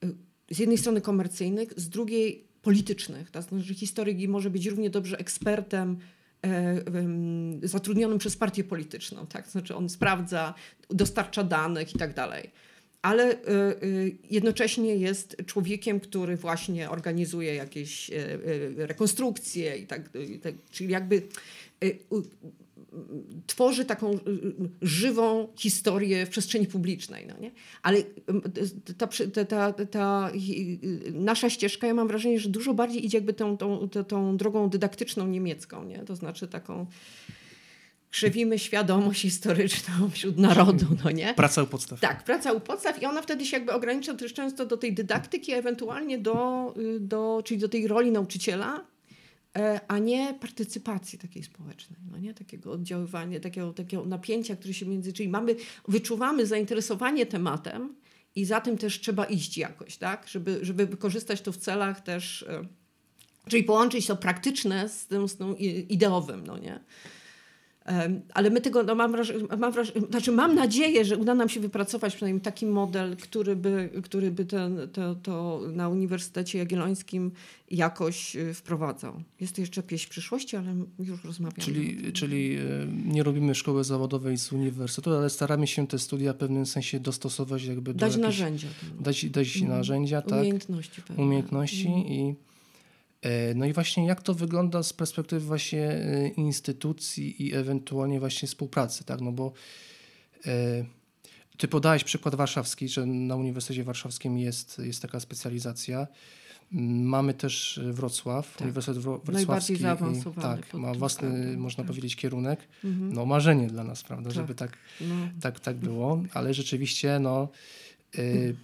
[0.03, 0.15] yy,
[0.51, 3.31] z jednej strony komercyjnych, z drugiej politycznych.
[3.31, 5.99] To znaczy, historyk może być równie dobrze ekspertem
[6.43, 6.83] e,
[7.63, 9.27] zatrudnionym przez partię polityczną.
[9.27, 9.45] Tak?
[9.45, 10.55] To znaczy on sprawdza,
[10.91, 12.51] dostarcza danych i tak dalej
[13.03, 13.37] ale y,
[13.83, 20.11] y, jednocześnie jest człowiekiem, który właśnie organizuje jakieś y, rekonstrukcje i tak,
[20.43, 21.23] tak czyli jakby
[23.47, 24.19] tworzy taką
[24.83, 27.27] żywą historię w przestrzeni publicznej.
[27.27, 27.51] No nie?
[27.83, 28.03] Ale
[28.99, 30.31] ta, ta, ta, ta,
[31.13, 35.27] nasza ścieżka, ja mam wrażenie, że dużo bardziej idzie jakby tą, tą, tą drogą dydaktyczną
[35.27, 35.99] niemiecką, nie?
[35.99, 36.87] to znaczy taką
[38.13, 41.35] krzywimy świadomość historyczną wśród narodu, no nie?
[41.35, 42.01] Praca u podstaw.
[42.01, 45.53] Tak, praca u podstaw i ona wtedy się jakby ogranicza też często do tej dydaktyki,
[45.53, 48.87] ewentualnie do, y, do, czyli do tej roli nauczyciela,
[49.57, 52.35] e, a nie partycypacji takiej społecznej, no nie?
[52.35, 55.57] Takiego oddziaływania, takiego, takiego napięcia, które się między, czyli mamy,
[55.89, 57.95] wyczuwamy zainteresowanie tematem
[58.37, 60.29] i za tym też trzeba iść jakoś, tak?
[60.29, 62.67] Żeby, żeby wykorzystać to w celach też, e,
[63.49, 66.81] czyli połączyć to praktyczne z tym, z tym ideowym, no nie?
[68.35, 71.61] Ale my tego, no mam, wrażenie, mam, wrażenie, znaczy mam nadzieję, że uda nam się
[71.61, 77.31] wypracować przynajmniej taki model, który by, który by ten, to, to na Uniwersytecie Jagiellońskim
[77.71, 79.23] jakoś y, wprowadzał.
[79.41, 81.63] Jest to jeszcze pieśń przyszłości, ale już rozmawiamy.
[81.63, 86.37] Czyli, czyli y, nie robimy szkoły zawodowej z uniwersytetu, ale staramy się te studia w
[86.37, 88.69] pewnym sensie dostosować jakby do Dać jakichś, narzędzia.
[89.01, 89.69] Dać, dać mm.
[89.69, 90.39] narzędzia, tak.
[90.39, 91.03] Umiejętności.
[91.17, 92.07] Umiejętności mm.
[92.07, 92.35] i
[93.55, 99.05] no i właśnie jak to wygląda z perspektywy właśnie e, instytucji i ewentualnie właśnie współpracy,
[99.05, 99.21] tak?
[99.21, 99.53] No bo
[100.47, 100.85] e,
[101.57, 106.07] ty podałeś przykład warszawski, że na Uniwersytecie Warszawskim jest, jest taka specjalizacja.
[107.05, 108.61] Mamy też Wrocław, tak.
[108.61, 109.33] Uniwersytet Wrocławski.
[109.33, 110.63] Najbardziej zaawansowany.
[110.63, 111.61] Tak, ma własny, względem.
[111.61, 111.87] można tak.
[111.87, 112.69] powiedzieć, kierunek.
[112.85, 113.13] Mhm.
[113.13, 114.35] No marzenie dla nas, prawda, tak.
[114.35, 115.15] żeby tak, no.
[115.41, 117.49] tak, tak było, ale rzeczywiście no...
[118.19, 118.57] Y,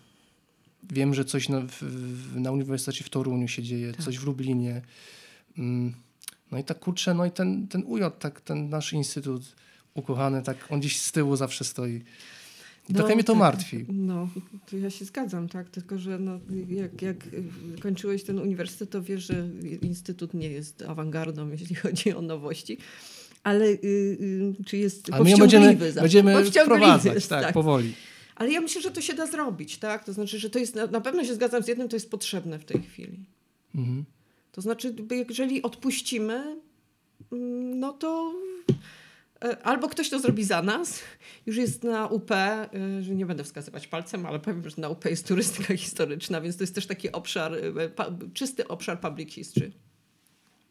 [0.82, 1.82] Wiem, że coś na, w,
[2.40, 4.04] na Uniwersytecie w Toruniu się dzieje, tak.
[4.04, 4.82] coś w Lublinie.
[5.58, 5.94] Mm,
[6.52, 9.42] no i tak kurczę, no i ten, ten UJ, tak, ten nasz instytut
[9.94, 12.02] ukochany, tak on gdzieś z tyłu zawsze stoi.
[12.88, 13.86] I no, trochę mnie to tak, martwi.
[13.88, 14.28] No,
[14.70, 17.16] to ja się zgadzam, tak, tylko że no, jak, jak
[17.80, 19.48] kończyłeś ten uniwersytet, to wiesz, że
[19.82, 22.78] instytut nie jest awangardą, jeśli chodzi o nowości.
[23.42, 27.94] Ale y, y, czy jest Ale my będziemy, będziemy wprowadzać, tak, tak, powoli.
[28.38, 30.04] Ale ja myślę, że to się da zrobić, tak?
[30.04, 32.64] To znaczy, że to jest, na pewno się zgadzam z jednym, to jest potrzebne w
[32.64, 33.24] tej chwili.
[33.74, 34.04] Mhm.
[34.52, 34.94] To znaczy,
[35.28, 36.56] jeżeli odpuścimy,
[37.32, 38.34] mm, no to
[39.44, 41.00] e, albo ktoś to zrobi za nas.
[41.46, 42.68] Już jest na UP, e,
[43.00, 46.62] że nie będę wskazywać palcem, ale powiem, że na UP jest turystyka historyczna, więc to
[46.62, 47.60] jest też taki obszar, e,
[48.34, 49.72] czysty obszar public history.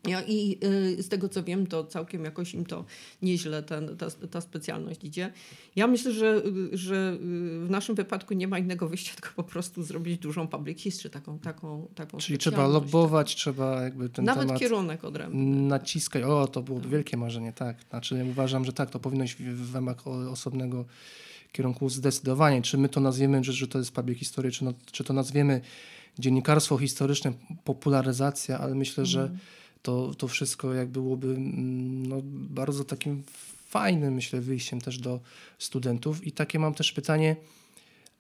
[0.07, 0.57] Ja, I
[0.99, 2.85] y, z tego co wiem, to całkiem jakoś im to
[3.21, 5.31] nieźle ten, ta, ta specjalność idzie.
[5.75, 7.17] Ja myślę, że, że y,
[7.65, 11.39] w naszym wypadku nie ma innego wyjścia, tylko po prostu zrobić dużą public history, taką,
[11.39, 13.37] taką, taką Czyli trzeba lobbować, tak.
[13.37, 15.61] trzeba jakby ten Nawet temat kierunek odrębny.
[15.67, 16.23] Naciskać.
[16.23, 16.91] O, to byłoby tak.
[16.91, 17.77] wielkie marzenie, tak.
[17.89, 20.85] Znaczy ja uważam, że tak, to powinno iść w ramach osobnego
[21.51, 22.61] kierunku zdecydowanie.
[22.61, 25.61] Czy my to nazwiemy, że, że to jest public history, czy, no, czy to nazwiemy
[26.19, 27.33] dziennikarstwo historyczne,
[27.63, 29.05] popularyzacja, ale myślę, mm.
[29.05, 29.39] że mhm
[29.81, 32.17] to, to wszystko jak byłoby mm, no,
[32.49, 33.23] bardzo takim
[33.67, 35.19] fajnym, myślę, wyjściem też do
[35.59, 36.27] studentów.
[36.27, 37.35] I takie mam też pytanie,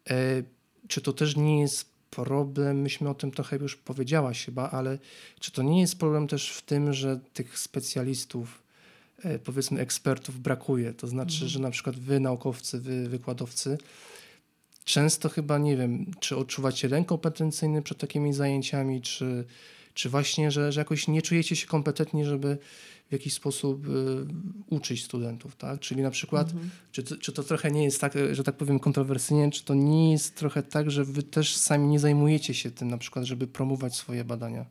[0.09, 0.43] e,
[0.87, 4.97] czy to też nie jest problem, myśmy o tym trochę już powiedziałaś chyba, ale
[5.39, 8.61] czy to nie jest problem też w tym, że tych specjalistów,
[9.23, 10.93] e, powiedzmy ekspertów brakuje?
[10.93, 11.49] To znaczy, mhm.
[11.49, 13.77] że na przykład wy naukowcy, wy wykładowcy,
[14.85, 19.45] często chyba, nie wiem, czy odczuwacie lęk kompetencyjny przed takimi zajęciami, czy,
[19.97, 22.57] czy właśnie, że, że jakoś nie czujecie się kompetentni, żeby
[23.09, 23.91] w jakiś sposób y,
[24.69, 25.79] uczyć studentów, tak?
[25.79, 26.69] Czyli na przykład, mhm.
[26.91, 30.35] czy, czy to trochę nie jest tak, że tak powiem kontrowersyjnie, czy to nie jest
[30.35, 34.23] trochę tak, że wy też sami nie zajmujecie się tym na przykład, żeby promować swoje
[34.23, 34.65] badania?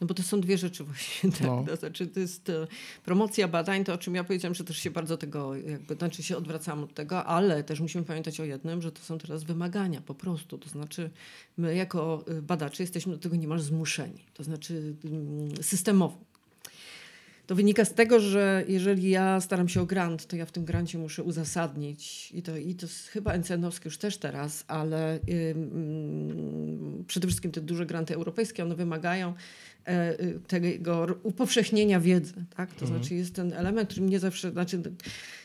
[0.00, 1.30] No bo to są dwie rzeczy właśnie.
[1.38, 1.40] Tak?
[1.40, 1.64] No.
[1.68, 2.66] To znaczy, to jest e,
[3.04, 6.36] promocja badań, to o czym ja powiedziałam, że też się bardzo tego, jakby, znaczy się
[6.36, 10.14] odwracam od tego, ale też musimy pamiętać o jednym, że to są teraz wymagania po
[10.14, 10.58] prostu.
[10.58, 11.10] To znaczy,
[11.56, 14.24] my jako e, badacze jesteśmy do tego niemal zmuszeni.
[14.34, 16.32] To znaczy mm, systemowo.
[17.46, 20.64] To wynika z tego, że jeżeli ja staram się o grant, to ja w tym
[20.64, 25.54] grancie muszę uzasadnić i to, i to chyba NCN-owskie już też teraz, ale yy,
[27.06, 29.34] przede wszystkim te duże granty europejskie, one wymagają
[30.46, 32.34] tego upowszechnienia wiedzy.
[32.56, 32.74] Tak?
[32.74, 33.00] To mhm.
[33.00, 34.82] znaczy jest ten element, który mnie zawsze, znaczy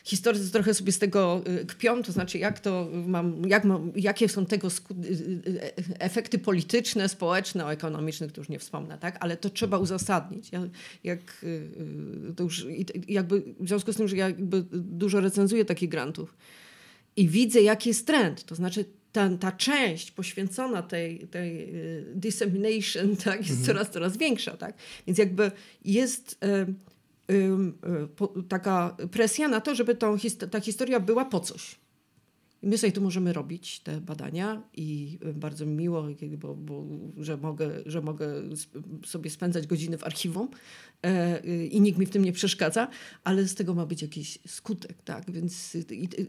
[0.04, 4.28] historycy trochę sobie z tego y, kpią, to znaczy jak to mam, jak mam, jakie
[4.28, 9.16] są tego y, efekty polityczne, społeczne, ekonomiczne, to już nie wspomnę, tak?
[9.20, 10.52] ale to trzeba uzasadnić.
[10.52, 10.60] Ja,
[11.04, 11.46] jak,
[12.36, 12.66] to już,
[13.08, 14.28] jakby, w związku z tym, że ja
[14.72, 16.36] dużo recenzuję takich grantów
[17.16, 23.16] i widzę jaki jest trend, to znaczy ta, ta część poświęcona tej, tej y, dissemination
[23.24, 23.66] tak, jest mhm.
[23.66, 24.56] coraz, coraz większa.
[24.56, 24.74] Tak?
[25.06, 25.50] Więc jakby
[25.84, 26.44] jest
[27.30, 30.16] y, y, taka presja na to, żeby tą,
[30.50, 31.76] ta historia była po coś.
[32.62, 36.04] I my sobie tu możemy robić te badania i bardzo mi miło,
[36.38, 36.84] bo, bo,
[37.16, 38.26] że, mogę, że mogę
[39.06, 40.48] sobie spędzać godziny w archiwum
[41.70, 42.88] i nikt mi w tym nie przeszkadza,
[43.24, 45.02] ale z tego ma być jakiś skutek.
[45.02, 45.30] Tak?
[45.30, 45.76] Więc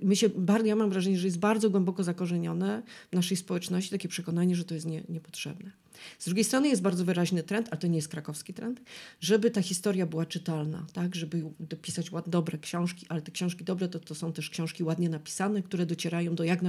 [0.01, 0.29] my się,
[0.65, 4.73] ja mam wrażenie, że jest bardzo głęboko zakorzenione w naszej społeczności takie przekonanie, że to
[4.73, 5.71] jest nie, niepotrzebne.
[6.19, 8.82] Z drugiej strony jest bardzo wyraźny trend, ale to nie jest krakowski trend,
[9.19, 11.15] żeby ta historia była czytalna, tak?
[11.15, 15.10] żeby dopisać ład, dobre książki, ale te książki dobre to, to są też książki ładnie
[15.10, 16.62] napisane, które docierają do jak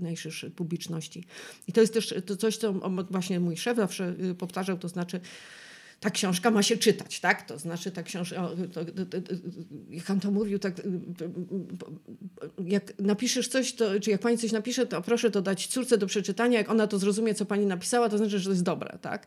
[0.00, 1.24] najszerszej publiczności.
[1.68, 2.72] I to jest też to coś, co
[3.10, 5.20] właśnie mój szef zawsze y, powtarzał, to znaczy
[6.04, 7.42] ta książka ma się czytać, tak?
[7.42, 8.48] To znaczy ta książka,
[9.90, 10.74] jak on to mówił, tak,
[12.64, 16.06] jak napiszesz coś, to, czy jak pani coś napisze, to proszę to dać córce do
[16.06, 19.26] przeczytania, jak ona to zrozumie, co pani napisała, to znaczy, że to jest dobre, tak?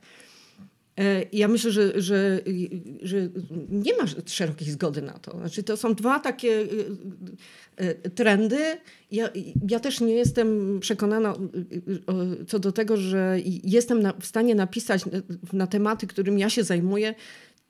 [0.97, 2.39] E, ja myślę, że, że,
[3.01, 3.17] że
[3.69, 5.37] nie ma szerokiej zgody na to.
[5.37, 6.65] Znaczy, to są dwa takie e,
[7.75, 8.57] e, trendy.
[9.11, 9.29] Ja,
[9.69, 11.35] ja też nie jestem przekonana
[12.47, 15.01] co do tego, że jestem w stanie napisać
[15.53, 17.15] na tematy, którym ja się zajmuję,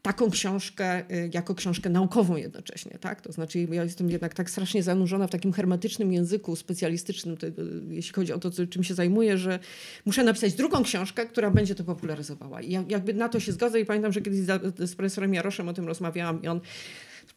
[0.01, 2.97] taką książkę y, jako książkę naukową jednocześnie.
[2.99, 3.21] Tak?
[3.21, 7.47] To znaczy ja jestem jednak tak strasznie zanurzona w takim hermetycznym języku specjalistycznym, to,
[7.89, 9.59] jeśli chodzi o to, czym się zajmuję, że
[10.05, 12.61] muszę napisać drugą książkę, która będzie to popularyzowała.
[12.61, 14.39] I jakby na to się zgodzę i pamiętam, że kiedyś
[14.79, 16.61] z profesorem Jaroszem o tym rozmawiałam i on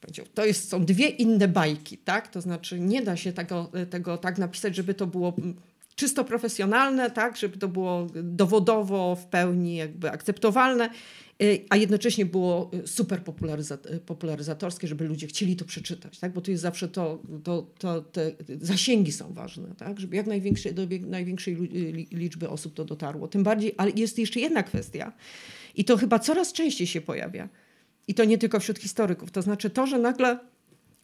[0.00, 2.28] powiedział, to jest, są dwie inne bajki, tak?
[2.28, 5.36] To znaczy nie da się tego, tego tak napisać, żeby to było
[5.94, 10.90] czysto profesjonalne, tak, żeby to było dowodowo w pełni jakby akceptowalne
[11.68, 13.22] a jednocześnie było y, super
[14.07, 16.33] popularyzatorskie, żeby ludzie chcieli to przeczytać, tak?
[16.33, 20.00] bo to jest zawsze to, to, to te zasięgi są ważne, tak?
[20.00, 21.57] żeby jak największej, do największej
[22.12, 23.29] liczby osób to dotarło.
[23.29, 25.12] Tym bardziej, ale jest jeszcze jedna kwestia
[25.74, 27.48] i to chyba coraz częściej się pojawia
[28.09, 30.38] i to nie tylko wśród historyków, to znaczy to, że nagle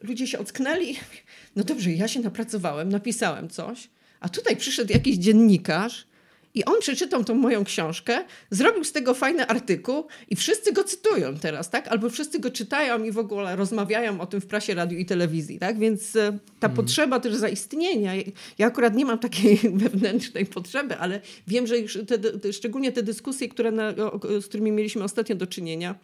[0.03, 0.97] ludzie się ocknęli,
[1.57, 3.89] no dobrze, ja się napracowałem, napisałem coś,
[4.21, 6.07] a tutaj przyszedł jakiś dziennikarz
[6.57, 11.39] i on przeczytał tą moją książkę, zrobił z tego fajny artykuł i wszyscy go cytują
[11.39, 11.89] teraz, tak?
[11.89, 15.59] Albo wszyscy go czytają i w ogóle rozmawiają o tym w prasie, radiu i telewizji,
[15.59, 15.79] tak?
[15.79, 16.75] Więc e, ta mhm.
[16.75, 18.13] potrzeba też zaistnienia,
[18.59, 23.03] ja akurat nie mam takiej wewnętrznej potrzeby, ale wiem, że już te, te, szczególnie te
[23.03, 23.95] dyskusje, które na,
[24.41, 25.95] z którymi mieliśmy ostatnio do czynienia,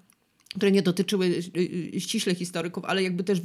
[0.54, 1.42] które nie dotyczyły
[1.94, 3.40] e, ściśle historyków, ale jakby też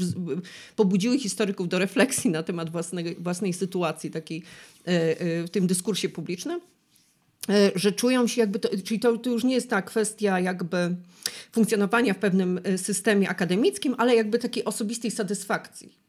[0.75, 4.43] pobudziły historyków do refleksji na temat własnej, własnej sytuacji takiej
[4.85, 6.59] e, w tym dyskursie publicznym.
[7.49, 10.95] E, że czują się jakby, to, czyli to, to już nie jest ta kwestia jakby
[11.51, 16.06] funkcjonowania w pewnym e, systemie akademickim, ale jakby takiej osobistej satysfakcji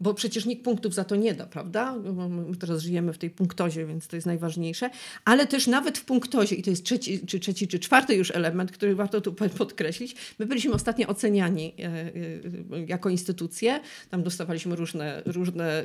[0.00, 1.96] bo przecież nikt punktów za to nie da, prawda?
[2.28, 4.90] My teraz żyjemy w tej punktozie, więc to jest najważniejsze.
[5.24, 8.72] Ale też nawet w punktozie, i to jest trzeci, czy trzeci, czy czwarty już element,
[8.72, 13.80] który warto tu podkreślić, my byliśmy ostatnio oceniani e, e, jako instytucje.
[14.10, 15.84] Tam dostawaliśmy różne, różne e,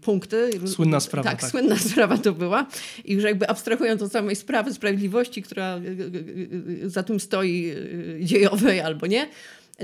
[0.00, 0.50] punkty.
[0.66, 1.30] Słynna sprawa.
[1.30, 2.66] Tak, tak, słynna sprawa to była.
[3.04, 5.80] I już jakby abstrahując od samej sprawy sprawiedliwości, która
[6.86, 7.72] za tym stoi
[8.20, 9.28] dziejowej albo nie,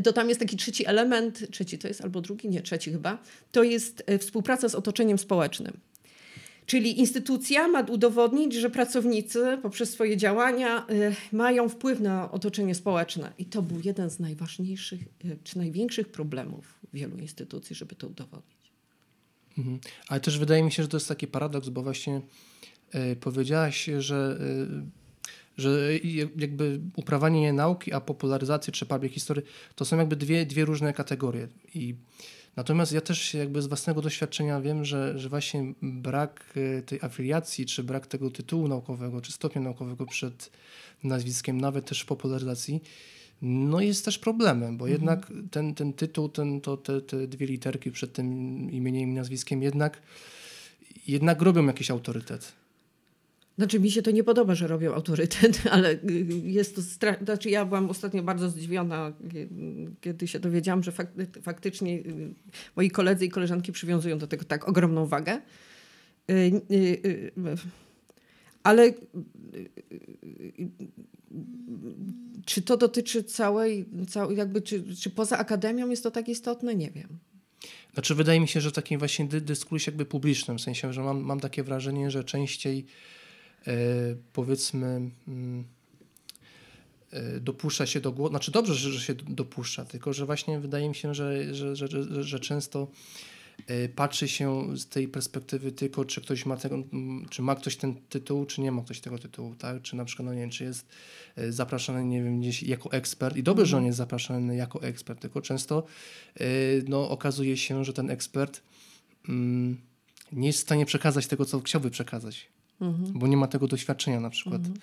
[0.02, 3.18] to tam jest taki trzeci element, trzeci to jest albo drugi, nie, trzeci chyba,
[3.52, 5.80] to jest e, współpraca z otoczeniem społecznym.
[6.66, 13.32] Czyli instytucja ma udowodnić, że pracownicy poprzez swoje działania y, mają wpływ na otoczenie społeczne.
[13.38, 18.72] I to był jeden z najważniejszych y, czy największych problemów wielu instytucji, żeby to udowodnić.
[19.58, 19.78] Mhm.
[20.08, 22.20] Ale też wydaje mi się, że to jest taki paradoks, bo właśnie
[23.20, 24.38] powiedziałaś, że,
[25.56, 25.90] że
[26.36, 29.42] jakby uprawianie nauki, a popularyzacja czy public history
[29.74, 31.48] to są jakby dwie, dwie różne kategorie.
[31.74, 31.94] I
[32.56, 37.66] Natomiast ja też jakby z własnego doświadczenia wiem, że, że właśnie brak e, tej afiliacji,
[37.66, 40.50] czy brak tego tytułu naukowego, czy stopnia naukowego przed
[41.04, 42.82] nazwiskiem, nawet też w popularyzacji,
[43.42, 45.00] no jest też problemem, bo mhm.
[45.00, 48.26] jednak ten, ten tytuł, ten, to, te, te dwie literki przed tym
[48.70, 50.02] imieniem i nazwiskiem jednak,
[51.06, 52.52] jednak robią jakiś autorytet.
[53.58, 57.24] Znaczy mi się to nie podoba, że robią autorytet, ale y, jest to straszne.
[57.24, 59.12] Znaczy ja byłam ostatnio bardzo zdziwiona,
[60.00, 60.92] kiedy się dowiedziałam, że
[61.42, 62.34] faktycznie y,
[62.76, 65.40] moi koledzy i koleżanki przywiązują do tego tak ogromną wagę.
[66.30, 67.32] Y,
[68.62, 68.92] ale
[72.44, 76.74] czy to dotyczy całej, całej jakby, czy, czy poza akademią jest to tak istotne?
[76.74, 77.18] Nie wiem.
[77.94, 81.20] Znaczy wydaje mi się, że w takim właśnie dyskursie jakby publicznym, w sensie, że mam,
[81.20, 82.86] mam takie wrażenie, że częściej
[84.32, 85.64] powiedzmy mm,
[87.10, 90.94] e, dopuszcza się do głosu, znaczy dobrze, że, się dopuszcza, tylko że właśnie wydaje mi
[90.94, 92.88] się, że, że, że, że, często
[93.66, 96.82] e, patrzy się z tej perspektywy tylko, czy ktoś ma tego,
[97.30, 99.82] czy ma ktoś ten tytuł, czy nie ma ktoś tego tytułu, tak?
[99.82, 100.86] Czy na przykład, no nie wiem, czy jest
[101.48, 105.42] zapraszany, nie wiem, gdzieś jako ekspert i dobrze, że on jest zapraszany jako ekspert, tylko
[105.42, 105.84] często
[106.88, 108.62] no, okazuje się, że ten ekspert
[109.28, 109.80] mm,
[110.32, 112.48] nie jest w stanie przekazać tego, co chciałby przekazać
[112.80, 113.18] mhm.
[113.18, 114.60] bo nie ma tego doświadczenia na przykład.
[114.60, 114.78] Mhm.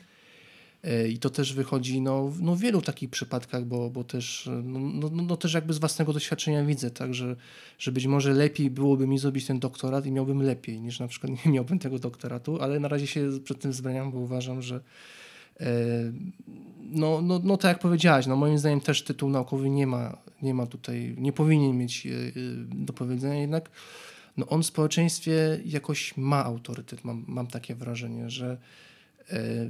[0.84, 4.80] E, I to też wychodzi no, no w wielu takich przypadkach, bo, bo też, no,
[4.80, 7.36] no, no, no też jakby z własnego doświadczenia widzę, tak, że,
[7.80, 11.32] że być może lepiej byłoby mi zrobić ten doktorat i miałbym lepiej, niż na przykład
[11.46, 14.82] nie miałbym tego doktoratu, ale na razie się przed tym zwalniam, bo uważam, że
[15.60, 15.68] e,
[16.80, 20.54] no, no, no tak jak powiedziałaś, no moim zdaniem też tytuł naukowy nie ma, nie
[20.54, 22.12] ma tutaj, nie powinien mieć e,
[22.66, 23.70] do powiedzenia, jednak
[24.38, 28.58] no on w społeczeństwie jakoś ma autorytet, mam, mam takie wrażenie, że
[29.30, 29.70] e,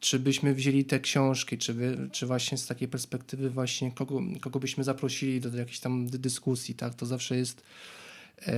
[0.00, 1.74] czy byśmy wzięli te książki, czy,
[2.12, 6.74] czy właśnie z takiej perspektywy właśnie kogo, kogo byśmy zaprosili do, do jakiejś tam dyskusji,
[6.74, 7.62] tak, to zawsze jest
[8.46, 8.52] e,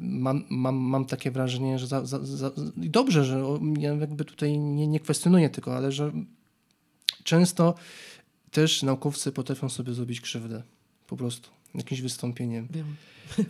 [0.00, 3.44] mam, mam, mam takie wrażenie, że za, za, za, dobrze, że
[3.78, 6.12] ja jakby tutaj nie, nie kwestionuję tylko, ale że
[7.24, 7.74] często
[8.50, 10.62] też naukowcy potrafią sobie zrobić krzywdę.
[11.06, 12.68] Po prostu jakimś wystąpieniem.
[12.70, 12.96] Wiem.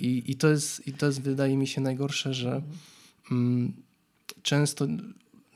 [0.01, 2.63] I, i, to jest, I to jest, wydaje mi się, najgorsze, że
[3.31, 3.73] mm,
[4.43, 4.87] często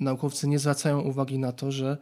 [0.00, 1.98] naukowcy nie zwracają uwagi na to, że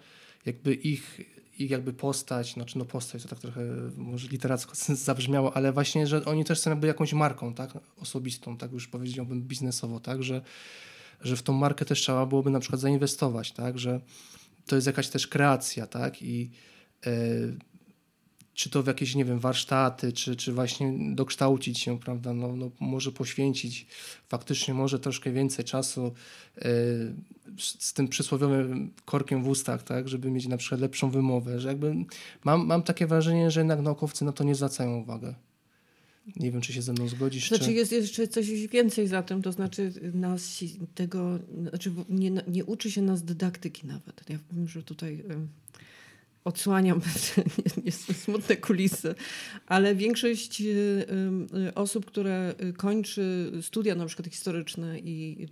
[0.47, 1.21] jakby ich,
[1.59, 3.61] ich jakby postać, znaczy no postać to tak trochę
[3.97, 8.73] może literacko zabrzmiało, ale właśnie, że oni też są jakby jakąś marką, tak, osobistą, tak
[8.73, 10.43] już powiedziałbym biznesowo, tak, że,
[11.21, 14.01] że w tą markę też trzeba byłoby na przykład zainwestować, tak, że
[14.67, 16.51] to jest jakaś też kreacja, tak, i
[17.07, 17.11] e,
[18.57, 22.71] czy to w jakieś, nie wiem, warsztaty, czy, czy właśnie dokształcić się, prawda, no, no
[22.81, 23.87] może poświęcić
[24.29, 26.13] faktycznie może troszkę więcej czasu
[26.57, 26.65] yy,
[27.59, 31.95] z tym przysłowiowym korkiem w ustach, tak, żeby mieć na przykład lepszą wymowę, że jakby
[32.45, 35.35] mam, mam takie wrażenie, że jednak naukowcy na to nie zwracają uwagę.
[36.37, 37.49] Nie wiem, czy się ze mną zgodzisz.
[37.49, 37.73] Znaczy czy...
[37.73, 40.65] jest jeszcze coś więcej za tym, to znaczy nas
[40.95, 41.39] tego,
[41.69, 44.23] znaczy nie, nie uczy się nas dydaktyki nawet.
[44.29, 45.25] Ja wiem, że tutaj
[46.47, 47.01] odsłaniam
[48.25, 49.15] smutne kulisy,
[49.67, 50.65] ale większość y,
[51.69, 55.47] y, osób, które y, kończy studia na przykład historyczne i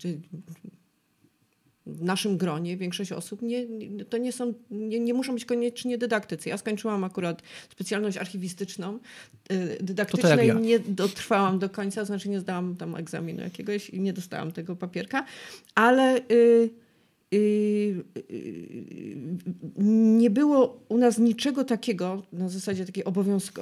[1.86, 3.66] w naszym gronie większość osób nie,
[4.10, 6.48] to nie są, nie, nie muszą być koniecznie dydaktycy.
[6.48, 8.98] Ja skończyłam akurat specjalność archiwistyczną.
[9.80, 10.54] Dydaktycznej ja.
[10.54, 15.24] nie dotrwałam do końca, znaczy nie zdałam tam egzaminu jakiegoś i nie dostałam tego papierka,
[15.74, 16.20] ale...
[16.28, 16.83] Yy,
[20.16, 23.10] nie było u nas niczego takiego na zasadzie takiego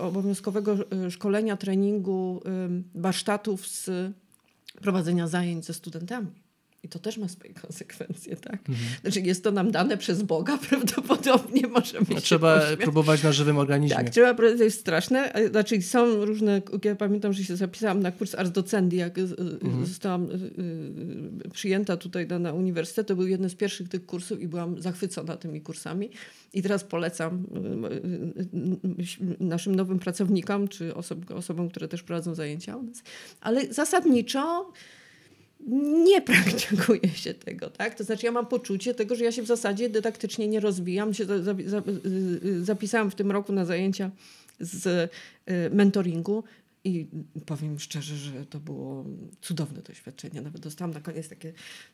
[0.02, 0.76] obowiązkowego
[1.10, 2.42] szkolenia, treningu,
[2.94, 3.90] warsztatów z
[4.80, 6.42] prowadzenia zajęć ze studentami.
[6.84, 8.68] I to też ma swoje konsekwencje, tak?
[8.68, 8.88] Mhm.
[9.02, 13.96] Znaczy jest to nam dane przez Boga, prawdopodobnie możemy no, Trzeba próbować na żywym organizmie.
[13.96, 15.32] Tak, trzeba, to jest straszne.
[15.50, 19.86] Znaczy są różne, ja pamiętam, że się zapisałam na kurs Ars Docendi, jak mhm.
[19.86, 20.28] zostałam
[21.52, 25.36] przyjęta tutaj na, na uniwersytet, to był jeden z pierwszych tych kursów i byłam zachwycona
[25.36, 26.10] tymi kursami.
[26.52, 27.46] I teraz polecam
[29.40, 33.02] naszym nowym pracownikom, czy osobom, osobom które też prowadzą zajęcia u nas.
[33.40, 34.72] Ale zasadniczo
[35.66, 37.94] nie praktykuje się tego, tak?
[37.94, 41.14] To znaczy ja mam poczucie tego, że ja się w zasadzie dydaktycznie nie rozwijam.
[41.14, 41.82] Się za, za, za,
[42.60, 44.10] zapisałam w tym roku na zajęcia
[44.60, 46.44] z y, mentoringu.
[46.84, 47.06] I
[47.46, 49.04] powiem szczerze, że to było
[49.40, 50.40] cudowne doświadczenie.
[50.40, 51.48] Nawet dostałam na koniec taką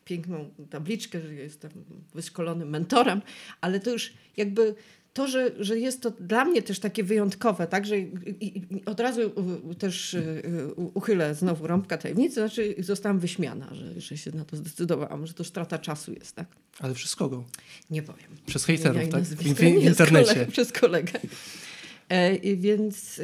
[0.05, 1.71] piękną tabliczkę, że jestem
[2.15, 3.23] wyszkolonym mentorem,
[3.61, 4.75] ale to już jakby
[5.13, 9.01] to, że, że jest to dla mnie też takie wyjątkowe, tak, że i, i od
[9.01, 9.21] razu
[9.79, 10.43] też y,
[10.95, 15.45] uchylę znowu rąbka tajemnicy, znaczy zostałam wyśmiana, że, że się na to zdecydowałam, że to
[15.45, 16.47] strata czasu jest, tak.
[16.81, 17.45] Ale przez kogo?
[17.91, 18.27] Nie powiem.
[18.47, 19.23] Przez hejterów, Ja tak?
[19.23, 20.35] W, w, internecie.
[20.35, 21.13] Kolega, przez kolegę.
[22.09, 23.23] E, więc y,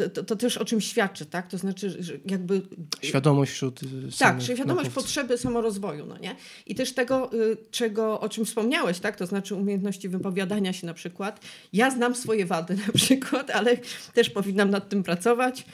[0.00, 1.48] y, to, to, też o czym świadczy, tak?
[1.48, 2.62] To znaczy, że jakby
[3.02, 5.04] Świadomość wśród y, tak, samych czyli wiadomość naukowców.
[5.04, 6.36] potrzeby samorozwoju, no nie?
[6.66, 7.30] I też tego,
[7.70, 9.16] czego, o czym wspomniałeś, tak?
[9.16, 11.40] To znaczy umiejętności wypowiadania się na przykład.
[11.72, 13.76] Ja znam swoje wady na przykład, ale
[14.14, 15.64] też powinnam nad tym pracować.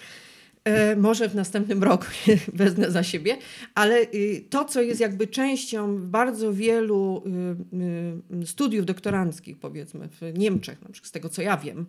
[0.64, 2.06] E, może w następnym roku
[2.52, 3.36] wezmę za siebie,
[3.74, 7.22] ale y, to, co jest jakby częścią bardzo wielu
[8.32, 11.86] y, y, studiów doktoranckich, powiedzmy w Niemczech, na przykład z tego, co ja wiem,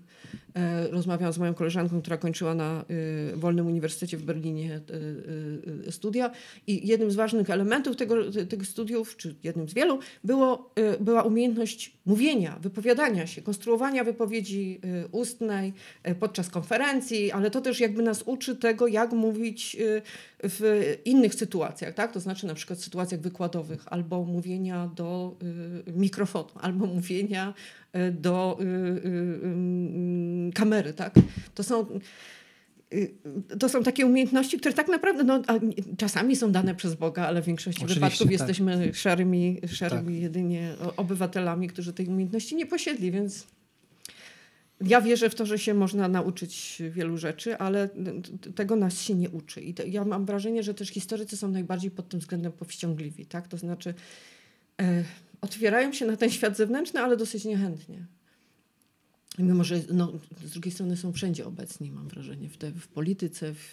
[0.92, 2.86] rozmawiałam z moją koleżanką, która kończyła na
[3.34, 6.32] y, Wolnym Uniwersytecie w Berlinie y, y, studia
[6.68, 8.16] i jednym z ważnych elementów tego,
[8.50, 14.80] tych studiów, czy jednym z wielu, było, y, była umiejętność mówienia, wypowiadania się, konstruowania wypowiedzi
[15.06, 15.74] y, ustnej
[16.20, 19.78] podczas konferencji, ale to też jakby nas uczy tego, jak mówić
[20.44, 22.12] w innych sytuacjach, tak?
[22.12, 25.38] To znaczy na przykład w sytuacjach wykładowych, albo mówienia do
[25.96, 27.54] mikrofonu, albo mówienia
[28.12, 31.14] do y, y, y, kamery, tak?
[31.56, 31.86] To są
[33.60, 35.42] to są takie umiejętności, które tak naprawdę no,
[35.98, 38.32] czasami są dane przez Boga, ale w większości Oczywiście, wypadków tak.
[38.32, 40.22] jesteśmy szarymi, szarymi Tak.
[40.22, 43.48] jedynie obywatelami, którzy tej umiejętności nie posiedli, więc
[44.82, 47.90] ja wierzę w to, że się można nauczyć wielu rzeczy, ale
[48.56, 49.62] tego nas się nie uczy.
[49.62, 53.26] I to, ja mam wrażenie, że też historycy są najbardziej pod tym względem powściągliwi.
[53.26, 53.48] Tak?
[53.48, 53.94] To znaczy
[54.82, 55.04] e,
[55.44, 58.06] otwierają się na ten świat zewnętrzny, ale dosyć niechętnie.
[59.40, 60.12] Mimo, że no,
[60.46, 63.72] z drugiej strony są wszędzie obecni, mam wrażenie, w, te, w polityce, w,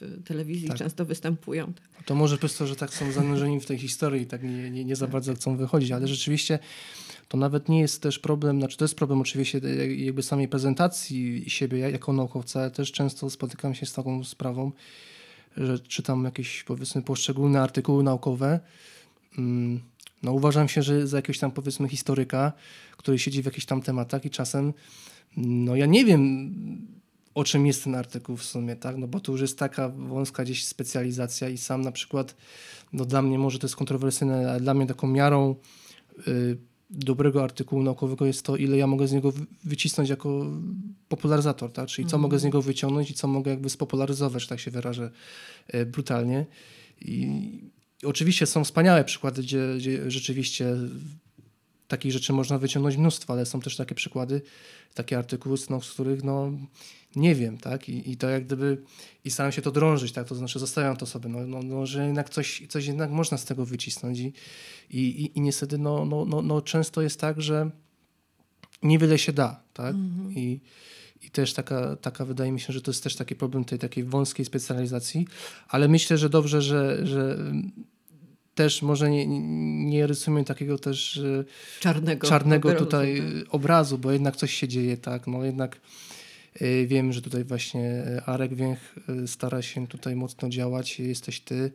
[0.00, 0.78] w telewizji Tak.
[0.78, 1.72] często występują.
[2.06, 4.84] To może przez to, że tak są zanurzeni w tej historii i tak nie, nie,
[4.84, 6.58] nie za bardzo chcą wychodzić, ale rzeczywiście
[7.28, 11.44] to nawet nie jest też problem, znaczy to jest problem oczywiście e, jakby samej prezentacji
[11.46, 14.72] siebie jako naukowca, ale też często spotykam się z taką sprawą,
[15.56, 18.60] że czytam jakieś powiedzmy poszczególne artykuły naukowe.
[19.38, 19.80] Mm,
[20.24, 22.52] No uważam się, że za jakiegoś tam powiedzmy historyka,
[22.96, 24.72] który siedzi w jakichś tam tematach i czasem
[25.36, 26.50] no ja nie wiem
[27.34, 28.96] o czym jest ten artykuł w sumie, tak?
[28.96, 32.36] No bo to już jest taka wąska gdzieś specjalizacja i sam na przykład,
[32.92, 35.54] no dla mnie może to jest kontrowersyjne, ale dla mnie taką miarą
[36.28, 36.56] y,
[36.90, 40.46] dobrego artykułu naukowego jest to, ile ja mogę z niego wy- wycisnąć jako
[41.08, 41.88] popularyzator, tak?
[41.88, 42.22] Czyli co Mhm.
[42.22, 45.10] mogę z niego wyciągnąć i co mogę jakby spopularyzować, że tak się wyrażę
[45.74, 46.46] y, brutalnie.
[47.00, 47.28] I
[48.04, 50.76] oczywiście są wspaniałe przykłady, gdzie, gdzie rzeczywiście
[51.88, 54.42] takich rzeczy można wyciągnąć mnóstwo, ale są też takie przykłady,
[54.94, 56.52] takie artykuły, no, z których no,
[57.16, 57.88] nie wiem, tak?
[57.88, 58.82] I, I to jak gdyby,
[59.24, 60.28] i staram się to drążyć, tak?
[60.28, 63.44] To znaczy zostawiam to sobie, no, no, no że jednak coś, coś jednak można z
[63.44, 64.32] tego wycisnąć i,
[64.90, 67.70] i, i, niestety no, no, no, no, często jest tak, że
[68.82, 69.96] niewiele się da, tak?
[70.30, 70.60] I,
[71.22, 74.04] i też taka, taka, wydaje mi się, że to jest też taki problem tej takiej
[74.04, 75.26] wąskiej specjalizacji,
[75.68, 77.38] ale myślę, że dobrze, że, że
[78.54, 79.26] też może nie,
[79.86, 81.44] nie rysujmy takiego też e,
[81.80, 83.54] Czarnego, czarnego obrazu, tutaj tak.
[83.54, 85.80] obrazu, bo jednak coś się dzieje, tak, no jednak
[86.62, 88.94] y, wiem, że tutaj właśnie y, Arek Więch
[89.24, 91.72] y, stara się tutaj mocno działać, jesteś ty,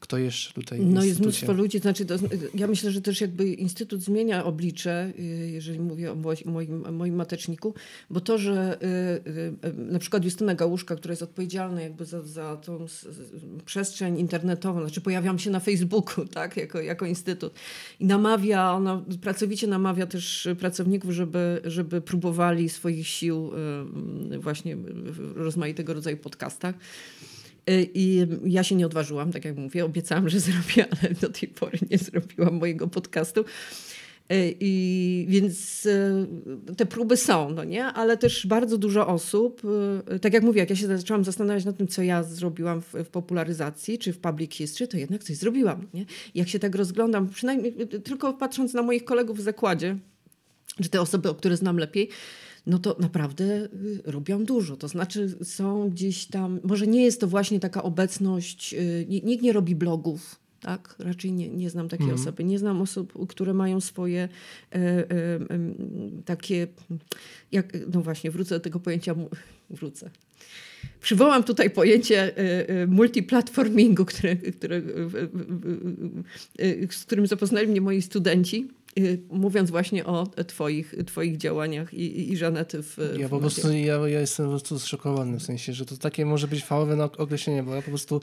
[0.00, 2.14] kto jeszcze tutaj No jest mnóstwo ludzi, znaczy to,
[2.54, 5.22] ja myślę, że też jakby Instytut zmienia oblicze, y,
[5.52, 7.74] jeżeli mówię o mo- moim, moim mateczniku,
[8.10, 8.78] bo to, że
[9.64, 12.86] y, y, na przykład Justyna Gałuszka, która jest odpowiedzialna jakby za, za tą
[13.64, 17.54] przestrzeń internetową, znaczy pojawiam się na Facebooku, tak, jako, jako Instytut
[18.00, 23.50] i namawia, ona pracowicie namawia też pracowników, żeby, żeby próbowali swoich sił
[24.40, 26.74] właśnie w rozmaitego rodzaju podcastach.
[27.68, 31.48] Y, I ja się nie odważyłam, tak jak mówię, obiecałam, że zrobię, ale do tej
[31.48, 33.40] pory nie zrobiłam mojego podcastu.
[33.40, 36.26] Y, I więc y,
[36.76, 37.84] te próby są, no nie?
[37.84, 39.62] Ale też bardzo dużo osób,
[40.20, 43.08] tak jak mówię, jak ja się zaczęłam zastanawiać nad tym, co ja zrobiłam w, w
[43.08, 46.04] popularyzacji czy w public history, to jednak coś zrobiłam, nie?
[46.34, 49.96] Jak się tak rozglądam, przynajmniej tylko patrząc na moich kolegów w zakładzie,
[50.82, 52.08] czy te osoby, o które znam lepiej,
[52.68, 53.68] no to naprawdę y,
[54.04, 54.76] robią dużo.
[54.76, 59.42] To znaczy są gdzieś tam, może nie jest to właśnie taka obecność, y, ni- nikt
[59.42, 60.94] nie robi blogów, tak?
[60.98, 62.20] Raczej nie, nie znam takiej Mhm.
[62.20, 62.44] osoby.
[62.44, 64.28] Nie znam osób, które mają swoje
[64.72, 65.06] e, e,
[65.48, 65.74] em,
[66.24, 66.66] takie,
[67.52, 69.14] jak, no właśnie, wrócę do tego pojęcia,
[69.70, 70.10] wrócę.
[71.00, 77.68] Przywołam tutaj pojęcie e, e, multiplatformingu, które, które, e, e, e, e, z którym zapoznali
[77.68, 78.77] mnie moi studenci y,
[79.30, 84.20] mówiąc właśnie o twoich, twoich działaniach i, i Żanety w Ja po prostu, ja, ja
[84.20, 87.82] jestem po prostu zszokowany, w sensie, że to takie może być fałowe określenie, bo ja
[87.82, 88.20] po prostu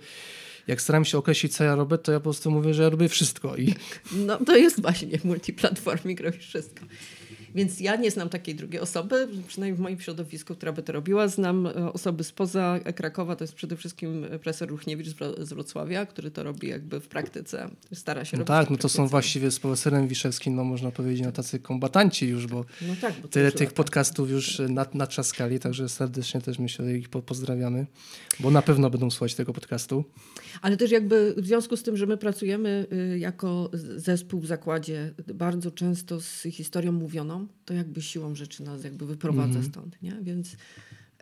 [0.67, 3.09] jak staram się określić, co ja robię, to ja po prostu mówię, że ja robię
[3.09, 3.55] wszystko.
[3.55, 3.73] I...
[4.11, 6.86] No to jest właśnie multiplatforming, robisz wszystko.
[7.56, 11.28] Więc ja nie znam takiej drugiej osoby, przynajmniej w moim środowisku, która by to robiła.
[11.28, 16.43] Znam e, osoby spoza Krakowa, to jest przede wszystkim profesor Ruchniewicz z Wrocławia, który to
[16.43, 18.47] robi jakby w praktyce, stara się no robić.
[18.47, 22.47] Tak, no to są właściwie z profesorem Wiszewskim, no można powiedzieć, no tacy kombatanci już,
[22.47, 26.97] bo, no tak, bo tyle tych podcastów już nad, natrzaskali, także serdecznie też myślę, że
[26.97, 27.86] ich pozdrawiamy,
[28.39, 30.03] bo na pewno będą słuchać tego podcastu.
[30.62, 35.14] Ale też jakby w związku z tym, że my pracujemy y, jako zespół w zakładzie
[35.34, 39.63] bardzo często z historią mówioną, to jakby siłą rzeczy nas jakby wyprowadza mm.
[39.63, 40.17] stąd, nie?
[40.21, 40.53] Więc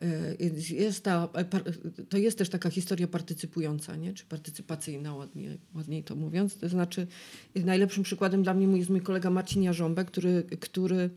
[0.02, 1.30] y, jest ta,
[2.10, 4.14] to jest też taka historia partycypująca, nie?
[4.14, 6.58] czy partycypacyjna, ładniej, ładniej to mówiąc.
[6.58, 7.08] To znaczy,
[7.56, 11.10] najlepszym przykładem dla mnie jest mój kolega Marcin Jarząbek, który, który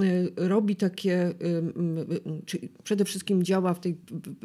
[0.00, 1.34] y, robi takie,
[2.46, 3.96] czy przede wszystkim działa w tej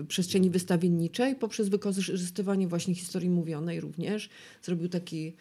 [0.07, 4.29] przestrzeni wystawienniczej poprzez wykorzystywanie właśnie historii mówionej również.
[4.61, 5.35] Zrobił taki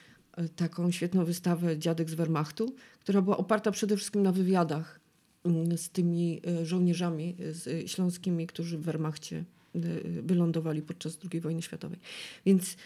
[0.56, 5.00] taką świetną wystawę Dziadek z Wehrmachtu, która była oparta przede wszystkim na wywiadach
[5.44, 9.80] mm, z tymi e, żołnierzami z śląskimi, którzy w Wehrmachcie e,
[10.22, 11.98] wylądowali podczas II wojny światowej.
[12.46, 12.76] Więc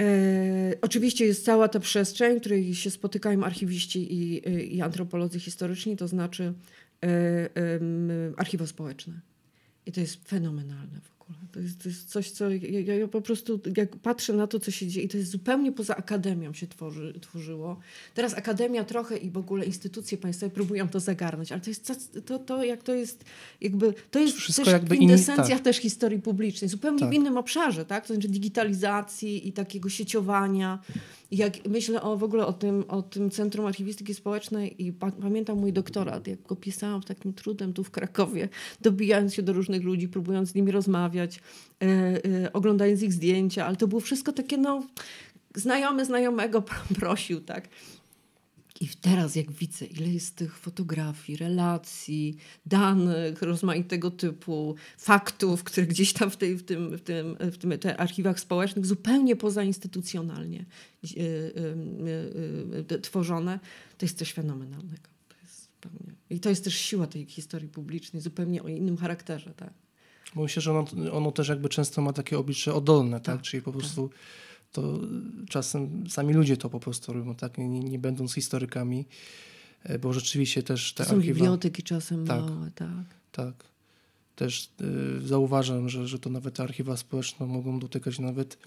[0.00, 5.96] e, oczywiście jest cała ta przestrzeń, w której się spotykają archiwiści i, i antropolodzy historyczni,
[5.96, 6.52] to znaczy
[7.02, 7.48] e, e,
[8.36, 9.20] archiwa społeczne.
[9.86, 13.60] I to jest fenomenalne w to jest, to jest coś, co ja, ja, po prostu
[13.76, 17.14] jak patrzę na to, co się dzieje, i to jest zupełnie poza akademią się tworzy,
[17.20, 17.80] tworzyło.
[18.14, 21.92] Teraz akademia trochę i w ogóle instytucje państwowe próbują to zagarnąć, ale to jest
[22.26, 23.24] to, to jak to jest
[23.60, 25.64] jakby, to jest Wszystko też jakby kwintesencja tak.
[25.64, 27.10] też historii publicznej, zupełnie tak.
[27.10, 28.06] w innym obszarze, tak?
[28.06, 30.78] To znaczy digitalizacji i takiego sieciowania.
[31.30, 35.58] Jak myślę o, w ogóle o tym, o tym Centrum Archiwistyki Społecznej i pa, pamiętam
[35.58, 38.48] mój doktorat, jak go pisałam takim trudem tu w Krakowie,
[38.80, 41.40] dobijając się do różnych ludzi, próbując z nimi rozmawiać,
[41.82, 41.86] e,
[42.44, 44.82] e, oglądając ich zdjęcia, ale to było wszystko takie, no,
[45.54, 46.62] znajomy znajomego
[47.00, 47.68] prosił, tak.
[48.80, 56.12] I teraz jak widzę, ile jest tych fotografii, relacji, danych rozmaitego typu, faktów, które gdzieś
[56.12, 60.64] tam w, tej, w, tym, w, tym, w tym te archiwach społecznych zupełnie pozainstytucjonalnie
[61.02, 63.60] yy, yy, yy, tworzone,
[63.98, 65.08] to jest coś fenomenalnego.
[65.28, 66.14] To jest zupełnie...
[66.30, 69.54] I to jest też siła tej historii publicznej, zupełnie o innym charakterze.
[69.56, 69.72] Tak?
[70.34, 73.36] Bo myślę, że ono, ono też jakby często ma takie oblicze oddolne, tak?
[73.36, 73.42] tak?
[73.42, 73.80] Czyli po tak.
[73.80, 74.08] prostu...
[74.08, 74.18] Tak
[74.76, 75.00] to
[75.48, 77.58] czasem sami ludzie to po prostu robią, tak?
[77.58, 79.04] nie, nie będąc historykami,
[79.82, 81.34] e, bo rzeczywiście też te są archiwa...
[81.34, 83.04] biblioteki czasem tak, małe, tak.
[83.32, 83.75] Tak.
[84.36, 84.70] Też
[85.24, 88.58] y, zauważam, że, że to nawet archiwa społeczne mogą dotykać nawet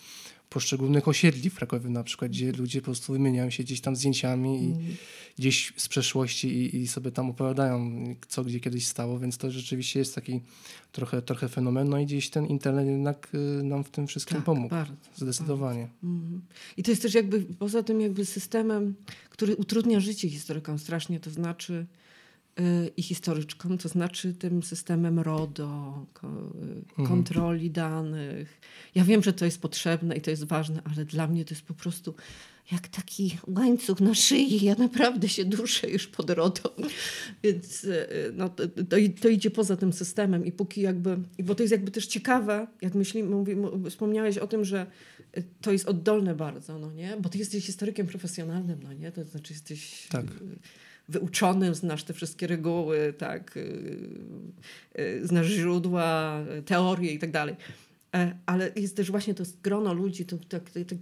[0.49, 4.63] poszczególnych osiedli w Krakowie na przykład, gdzie ludzie po prostu wymieniają się gdzieś tam zdjęciami
[4.63, 4.95] i mm.
[5.37, 9.99] gdzieś z przeszłości i, i, sobie tam opowiadają, co gdzie kiedyś stało, więc to rzeczywiście
[9.99, 10.41] jest taki
[10.91, 11.89] trochę, trochę fenomen.
[11.89, 14.69] No i gdzieś ten internet jednak y, nam w tym wszystkim tak, pomógł.
[14.69, 15.81] Bardzo, Zdecydowanie.
[15.81, 16.07] Bardzo.
[16.07, 16.41] Mm.
[16.77, 18.95] I to jest też jakby poza tym jakby systemem,
[19.29, 21.85] który utrudnia życie historykom strasznie, to znaczy
[22.97, 27.07] i historyczką, to znaczy tym systemem RODO, y, mhm.
[27.07, 28.61] kontroli danych.
[28.95, 31.65] Ja wiem, że to jest potrzebne i to jest ważne, ale dla mnie to jest
[31.65, 32.15] po prostu
[32.71, 34.65] jak taki łańcuch na szyi.
[34.65, 36.75] Ja naprawdę się duszę już pod RODO.
[37.43, 38.63] Więc y, no, to,
[39.21, 42.95] to, idzie poza tym systemem i póki jakby, bo to jest jakby też ciekawe, jak
[42.95, 43.55] myślimy, mówi,
[43.89, 44.85] wspomniałeś o tym, że
[45.61, 47.17] to jest oddolne bardzo, no nie?
[47.21, 49.11] Bo ty jesteś historykiem profesjonalnym, no nie?
[49.11, 50.07] To znaczy jesteś...
[50.09, 50.25] Tak
[51.09, 53.61] wyuczonym, znasz te wszystkie reguły, tak, y,
[54.99, 57.55] y, znasz źródła, teorie i tak dalej.
[58.15, 60.95] E, ale jest też właśnie to grono ludzi, to, to, to,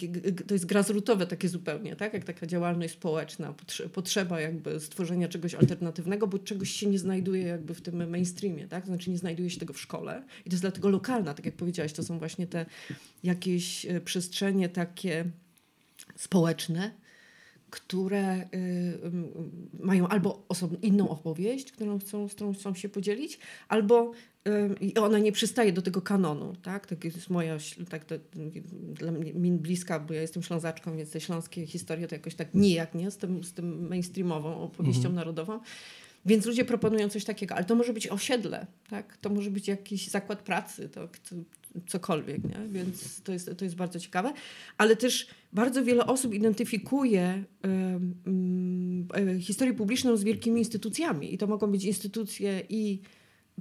[0.47, 2.13] to jest grazrutowe takie zupełnie, tak?
[2.13, 3.53] jak taka działalność społeczna,
[3.93, 8.85] potrzeba jakby stworzenia czegoś alternatywnego, bo czegoś się nie znajduje jakby w tym mainstreamie, tak?
[8.85, 11.93] znaczy nie znajduje się tego w szkole i to jest dlatego lokalna, tak jak powiedziałaś,
[11.93, 12.65] to są właśnie te
[13.23, 15.25] jakieś przestrzenie takie
[16.15, 16.91] społeczne,
[17.69, 23.39] które y, y, mają albo osobną, inną opowieść, którą chcą, z którą chcą się podzielić,
[23.67, 24.11] albo
[24.95, 26.55] y, ona nie przystaje do tego kanonu.
[26.61, 27.57] Tak, tak jest moja,
[27.89, 28.15] tak to,
[28.93, 32.95] dla mnie bliska, bo ja jestem ślązaczką, więc te śląskie historie to jakoś tak nijak,
[32.95, 33.11] nie?
[33.11, 35.15] Z tym, z tym mainstreamową opowieścią mhm.
[35.15, 35.59] narodową.
[36.25, 39.17] Więc ludzie proponują coś takiego, ale to może być osiedle, tak?
[39.17, 41.07] to może być jakiś zakład pracy, to,
[41.87, 42.67] cokolwiek, nie?
[42.69, 44.33] więc to jest, to jest bardzo ciekawe.
[44.77, 47.43] Ale też bardzo wiele osób identyfikuje
[49.17, 53.01] y, y, historię publiczną z wielkimi instytucjami i to mogą być instytucje i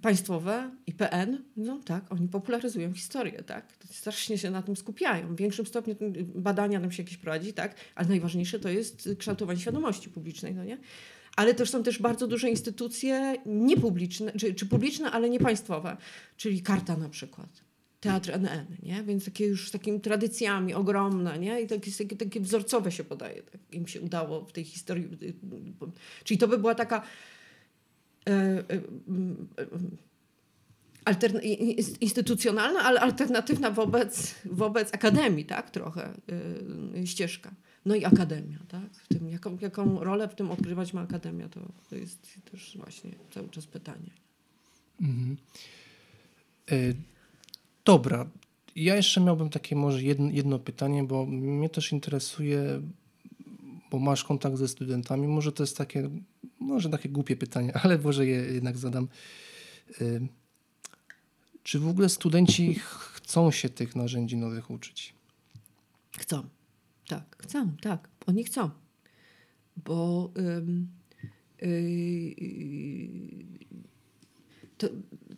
[0.03, 3.73] państwowe, IPN, no tak, oni popularyzują historię, tak.
[3.91, 5.35] Strasznie się na tym skupiają.
[5.35, 5.95] W większym stopniu
[6.35, 10.79] badania nam się jakieś prowadzi, tak, ale najważniejsze to jest kształtowanie świadomości publicznej, no nie?
[11.37, 15.97] Ale też są też bardzo duże instytucje niepubliczne, czy, czy publiczne, ale nie państwowe,
[16.37, 17.66] czyli Karta na przykład.
[18.07, 19.03] Teatr NN, nie?
[19.03, 21.61] Więc takie już z takimi tradycjami ogromne, nie?
[21.61, 25.09] I takie, takie, takie wzorcowe się podaje, tak im się udało w tej historii.
[26.25, 27.03] Czyli to by była taka
[28.29, 28.81] E, e,
[31.05, 31.41] altern-
[32.01, 36.15] instytucjonalna, ale alternatywna wobec, wobec akademii, tak, trochę
[36.95, 37.55] yy, ścieżka.
[37.85, 41.61] No i akademia, tak, w tym, jaką, jaką rolę w tym odgrywać ma akademia, to,
[41.91, 44.11] to jest też właśnie cały czas pytanie.
[45.01, 45.37] Mhm.
[46.71, 46.95] Yy,
[47.87, 48.27] dobra,
[48.77, 52.83] ja jeszcze miałbym takie może jedno, jedno pytanie, bo mnie też interesuje,
[53.91, 56.11] bo masz kontakt ze studentami, może to jest takie
[56.61, 59.09] może takie głupie pytanie, ale może je jednak zadam.
[61.63, 62.75] Czy w ogóle studenci
[63.15, 65.15] chcą się tych narzędzi nowych uczyć?
[66.19, 66.49] Chcą.
[67.09, 68.09] Tak, chcą, tak.
[68.27, 68.71] Oni chcą.
[69.77, 70.89] Bo ym,
[71.63, 72.35] yy,
[74.79, 74.87] to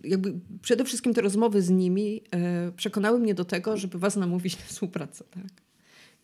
[0.05, 4.59] jakby przede wszystkim te rozmowy z nimi yy, przekonały mnie do tego, żeby was namówić
[4.59, 5.24] na współpracę.
[5.30, 5.62] Tak?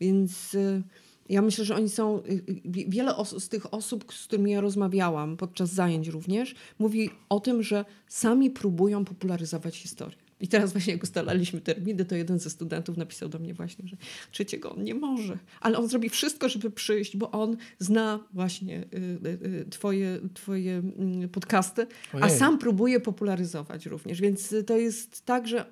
[0.00, 0.82] Więc yy,
[1.28, 2.18] ja myślę, że oni są.
[2.18, 2.42] Y,
[2.88, 7.84] wiele z tych osób, z którymi ja rozmawiałam podczas zajęć również, mówi o tym, że
[8.08, 10.23] sami próbują popularyzować historię.
[10.40, 13.96] I teraz właśnie jak ustalaliśmy terminy, to jeden ze studentów napisał do mnie właśnie, że
[14.30, 19.66] trzeciego on nie może, ale on zrobi wszystko, żeby przyjść, bo on zna właśnie y,
[19.70, 22.24] twoje, twoje mm, podcasty, Ojej.
[22.24, 24.20] a sam próbuje popularyzować również.
[24.20, 25.64] Więc to jest tak, że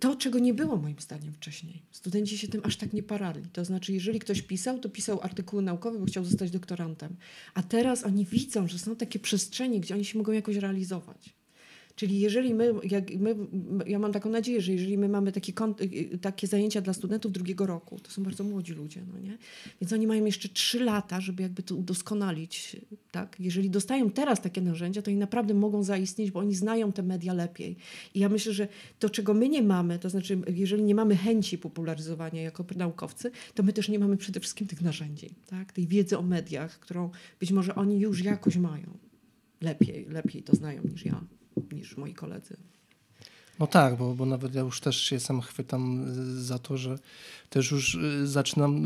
[0.00, 1.82] to, czego nie było moim zdaniem wcześniej.
[1.90, 3.42] Studenci się tym aż tak nie parali.
[3.52, 7.16] To znaczy, jeżeli ktoś pisał, to pisał artykuły naukowe, bo chciał zostać doktorantem.
[7.54, 11.34] A teraz oni widzą, że są takie przestrzenie, gdzie oni się mogą jakoś realizować.
[11.96, 13.36] Czyli jeżeli my, jak my,
[13.86, 15.52] ja mam taką nadzieję, że jeżeli my mamy takie,
[16.20, 19.38] takie zajęcia dla studentów drugiego roku, to są bardzo młodzi ludzie, no nie?
[19.80, 22.76] Więc oni mają jeszcze trzy lata, żeby jakby to udoskonalić,
[23.10, 23.36] tak?
[23.40, 27.32] Jeżeli dostają teraz takie narzędzia, to oni naprawdę mogą zaistnieć, bo oni znają te media
[27.32, 27.76] lepiej.
[28.14, 28.68] I ja myślę, że
[28.98, 33.62] to, czego my nie mamy, to znaczy, jeżeli nie mamy chęci popularyzowania jako naukowcy, to
[33.62, 35.72] my też nie mamy przede wszystkim tych narzędzi, tak?
[35.72, 38.98] Tej wiedzy o mediach, którą być może oni już jakoś mają.
[39.60, 41.24] Lepiej, lepiej to znają niż ja
[41.72, 42.56] niż moi koledzy.
[43.58, 46.06] No tak, bo, bo nawet ja już też się sam chwytam
[46.42, 46.98] za to, że
[47.50, 48.80] też już y, zaczynam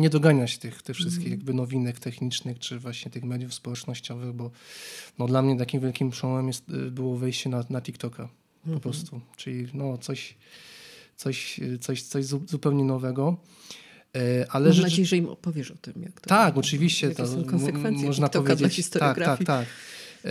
[0.00, 1.38] nie doganiać tych, tych wszystkich mm.
[1.38, 4.50] jakby nowinek technicznych, czy właśnie tych mediów społecznościowych, bo
[5.18, 8.62] no dla mnie takim wielkim przełomem jest, y, było wejście na, na TikToka mm -hmm.
[8.64, 8.80] po mhm.
[8.80, 9.20] prostu.
[9.36, 10.36] Czyli no coś,
[11.16, 13.36] coś, coś, coś zupełnie nowego.
[14.16, 14.84] E, ale Mam rzecz...
[14.84, 16.02] nadzieję, że im opowiesz o tym.
[16.02, 17.10] Jak to tak, oczywiście.
[17.10, 18.88] To są konsekwencje można TikToka powiedzieć.
[18.90, 19.66] Tak, tak, tak.
[20.24, 20.30] E,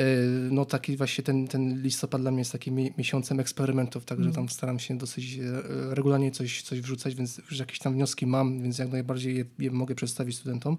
[0.52, 4.36] no taki właśnie ten, ten listopad dla mnie jest takim miesiącem eksperymentów, także mm.
[4.36, 5.62] tam staram się dosyć e,
[5.96, 9.72] regularnie coś, coś wrzucać, więc już jakieś tam wnioski mam, więc jak najbardziej je, je
[9.72, 10.78] mogę przedstawić studentom.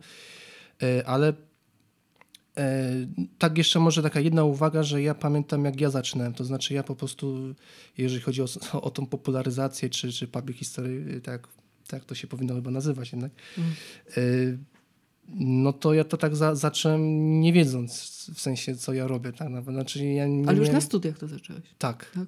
[0.83, 1.33] E, ale
[3.39, 6.83] tak jeszcze może taka jedna uwaga, że ja pamiętam jak ja zaczynałem, to znaczy ja
[6.83, 7.55] po prostu,
[7.99, 8.47] jeżeli chodzi o,
[8.83, 11.49] o tą popularyzację czy, czy public history, tak,
[11.89, 14.65] tak to się powinno chyba nazywać jednak, mm
[15.35, 17.91] no to ja to tak za, zacząłem nie wiedząc
[18.35, 19.33] w sensie, co ja robię.
[19.33, 19.73] Tak naprawdę.
[19.73, 20.75] Znaczy, ja nie Ale już miałem...
[20.75, 21.63] na studiach to zacząłeś?
[21.79, 22.27] Tak, tak,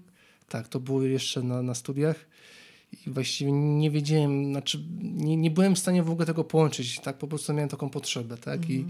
[0.48, 0.68] tak.
[0.68, 2.26] to było jeszcze na, na studiach
[3.06, 7.18] i właściwie nie wiedziałem, znaczy nie, nie byłem w stanie w ogóle tego połączyć, tak,
[7.18, 8.88] po prostu miałem taką potrzebę, tak, mhm.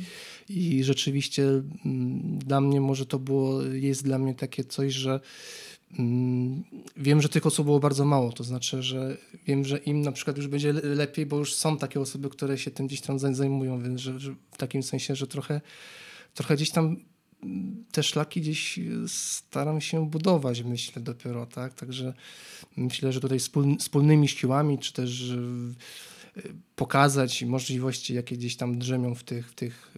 [0.49, 4.93] I, i rzeczywiście m, mm, dla mnie może to było, jest dla mnie takie coś,
[4.93, 5.21] że
[6.97, 9.17] wiem, że tych osób było bardzo mało, to znaczy, że
[9.47, 12.71] wiem, że im na przykład już będzie lepiej, bo już są takie osoby, które się
[12.71, 15.61] tym gdzieś tam zajmują, więc że, że w takim sensie, że trochę,
[16.35, 16.97] trochę gdzieś tam
[17.43, 21.75] mm, te szlaki gdzieś staram się budować, myślę dopiero, tak?
[21.75, 22.15] Także
[22.77, 23.39] myślę, że tutaj
[23.79, 25.33] wspólnymi siłami, czy też
[26.77, 29.93] pokazać możliwości, jakie gdzieś tam drzemią w tych, w tych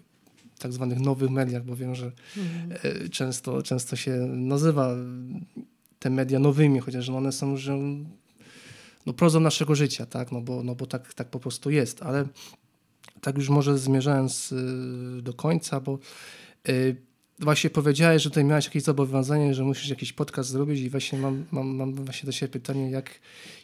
[0.58, 3.10] tak zwanych nowych mediach, bo wiem, że mhm.
[3.10, 4.96] często, często się nazywa
[6.04, 7.78] te media nowymi, chociaż one są że,
[9.06, 10.32] no, prozą naszego życia, tak?
[10.32, 12.02] no bo, no bo tak, tak po prostu jest.
[12.02, 12.26] Ale
[13.20, 15.98] tak już może zmierzając y, do końca, bo
[16.68, 16.96] y,
[17.38, 21.44] właśnie powiedziałeś, że tutaj miałeś jakieś zobowiązanie, że musisz jakiś podcast zrobić i właśnie mam,
[21.50, 23.10] mam, mam właśnie do siebie pytanie, jak,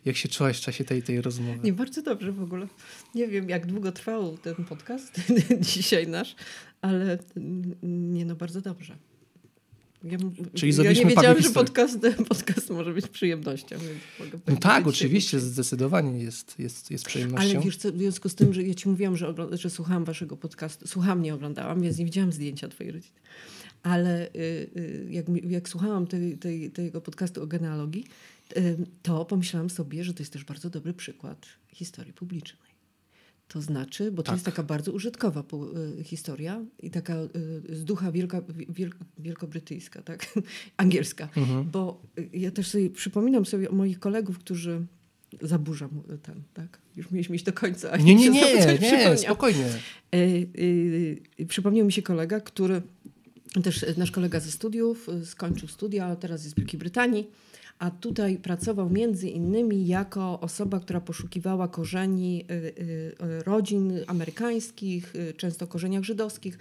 [0.04, 1.58] jak się czułaś w czasie tej, tej rozmowy?
[1.64, 2.66] Nie, bardzo dobrze w ogóle.
[3.14, 5.20] Nie wiem, jak długo trwał ten podcast
[5.74, 6.36] dzisiaj nasz,
[6.82, 7.18] ale
[7.82, 9.09] nie no, bardzo dobrze.
[10.04, 10.18] Ja,
[10.54, 11.98] Czyli ja nie wiedziałam, że podcast,
[12.28, 13.76] podcast może być przyjemnością.
[14.46, 17.50] no tak, oczywiście, zdecydowanie jest, jest, jest przyjemnością.
[17.50, 20.36] Ale wiesz co, w związku z tym, że ja ci mówiłam, że, że słuchałam waszego
[20.36, 23.18] podcastu, słucham, nie oglądałam, więc nie widziałam zdjęcia twojej rodziny.
[23.82, 24.28] ale
[25.08, 28.04] jak, jak słuchałam tej, tej, tego podcastu o genealogii,
[29.02, 32.69] to pomyślałam sobie, że to jest też bardzo dobry przykład historii publicznej.
[33.52, 34.34] To znaczy, bo to tak.
[34.34, 35.44] jest taka bardzo użytkowa
[36.00, 40.26] y, historia i taka y, z ducha wielka, wiel, wielkobrytyjska, tak?
[40.76, 41.28] angielska.
[41.36, 41.70] Mhm.
[41.70, 44.86] Bo y, ja też sobie przypominam sobie o moich kolegów, którzy
[45.42, 45.90] zaburzam
[46.22, 46.78] ten, tak?
[46.96, 47.96] Już mieliśmy iść do końca.
[47.96, 49.66] Nie, nie, nie, nie, nie spokojnie.
[51.48, 52.82] przypomniał mi się kolega, który
[53.62, 57.30] też nasz kolega ze studiów, skończył studia, teraz jest w Wielkiej Brytanii
[57.80, 65.34] a tutaj pracował między innymi jako osoba, która poszukiwała korzeni y, y, rodzin amerykańskich, y,
[65.34, 66.58] często korzeniach żydowskich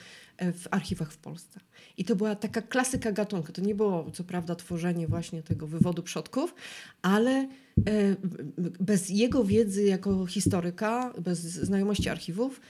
[0.54, 1.60] w archiwach w Polsce.
[1.98, 3.52] I to była taka klasyka gatunku.
[3.52, 6.56] To nie było co prawda tworzenie właśnie tego wywodu przodków,
[7.02, 7.48] ale
[8.80, 12.62] bez jego wiedzy jako historyka, bez znajomości archiwów,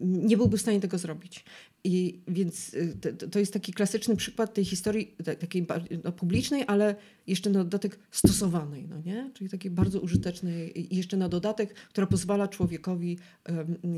[0.00, 1.44] nie byłby w stanie tego zrobić.
[1.84, 5.66] I więc y, to, to, jest taki klasyczny przykład tej historii takiej
[6.04, 6.94] no, publicznej, ale
[7.26, 9.30] jeszcze na dodatek stosowanej, no nie?
[9.34, 13.18] czyli takiej bardzo użytecznej i jeszcze na dodatek, która pozwala człowiekowi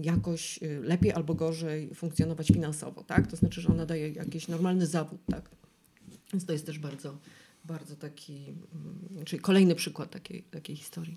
[0.03, 3.05] jakoś y, lepiej albo gorzej funkcjonować finansowo.
[3.05, 3.27] Tak?
[3.27, 5.21] To znaczy, że ona daje jakiś normalny zawód.
[5.27, 5.51] Tak?
[6.33, 7.19] Więc to jest też bardzo,
[7.65, 11.17] bardzo taki, um, czyli kolejny przykład takiej, takiej historii.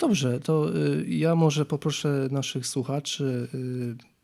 [0.00, 3.48] Dobrze, to y, ja może poproszę naszych słuchaczy.
[3.54, 4.16] Y,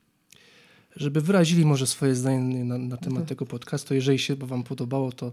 [0.97, 3.27] żeby wyrazili może swoje zdanie na, na temat mhm.
[3.27, 3.95] tego podcastu.
[3.95, 5.33] Jeżeli się Wam podobało, to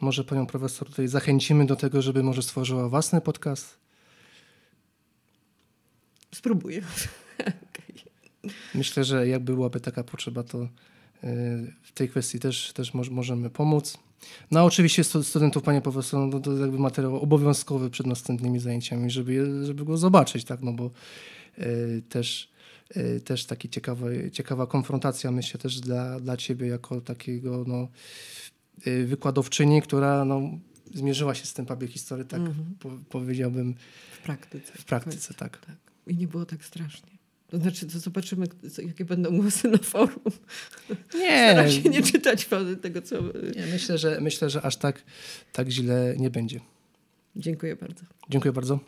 [0.00, 3.78] może panią profesor tutaj zachęcimy do tego, żeby może stworzyła własny podcast.
[6.34, 6.82] Spróbuję.
[8.74, 10.68] Myślę, że jak byłaby taka potrzeba, to y,
[11.82, 13.98] w tej kwestii też, też możemy pomóc.
[14.50, 19.84] No oczywiście studentów, panie profesor, no to jakby materiał obowiązkowy przed następnymi zajęciami, żeby, żeby
[19.84, 20.90] go zobaczyć, tak, no bo
[21.58, 22.56] y, też
[22.96, 27.88] Y, też taki ciekawy, ciekawa konfrontacja, myślę też dla, dla ciebie jako takiego no,
[28.86, 30.42] y, wykładowczyni, która no,
[30.94, 32.78] zmierzyła się z tym public history, tak mm -hmm.
[32.78, 33.74] po, powiedziałbym.
[34.12, 34.72] W praktyce.
[34.72, 35.66] W praktyce, tak.
[35.66, 35.76] tak.
[36.06, 37.15] I nie było tak strasznie.
[37.56, 38.46] To znaczy, to zobaczymy,
[38.86, 40.20] jakie będą głosy na forum.
[41.14, 41.50] Nie.
[41.52, 42.48] Staram się nie czytać
[42.82, 43.20] tego, co...
[43.56, 45.02] Nie, myślę, że, myślę, że aż tak,
[45.52, 46.60] tak źle nie będzie.
[47.36, 48.02] Dziękuję bardzo.
[48.30, 48.80] Dziękuję bardzo.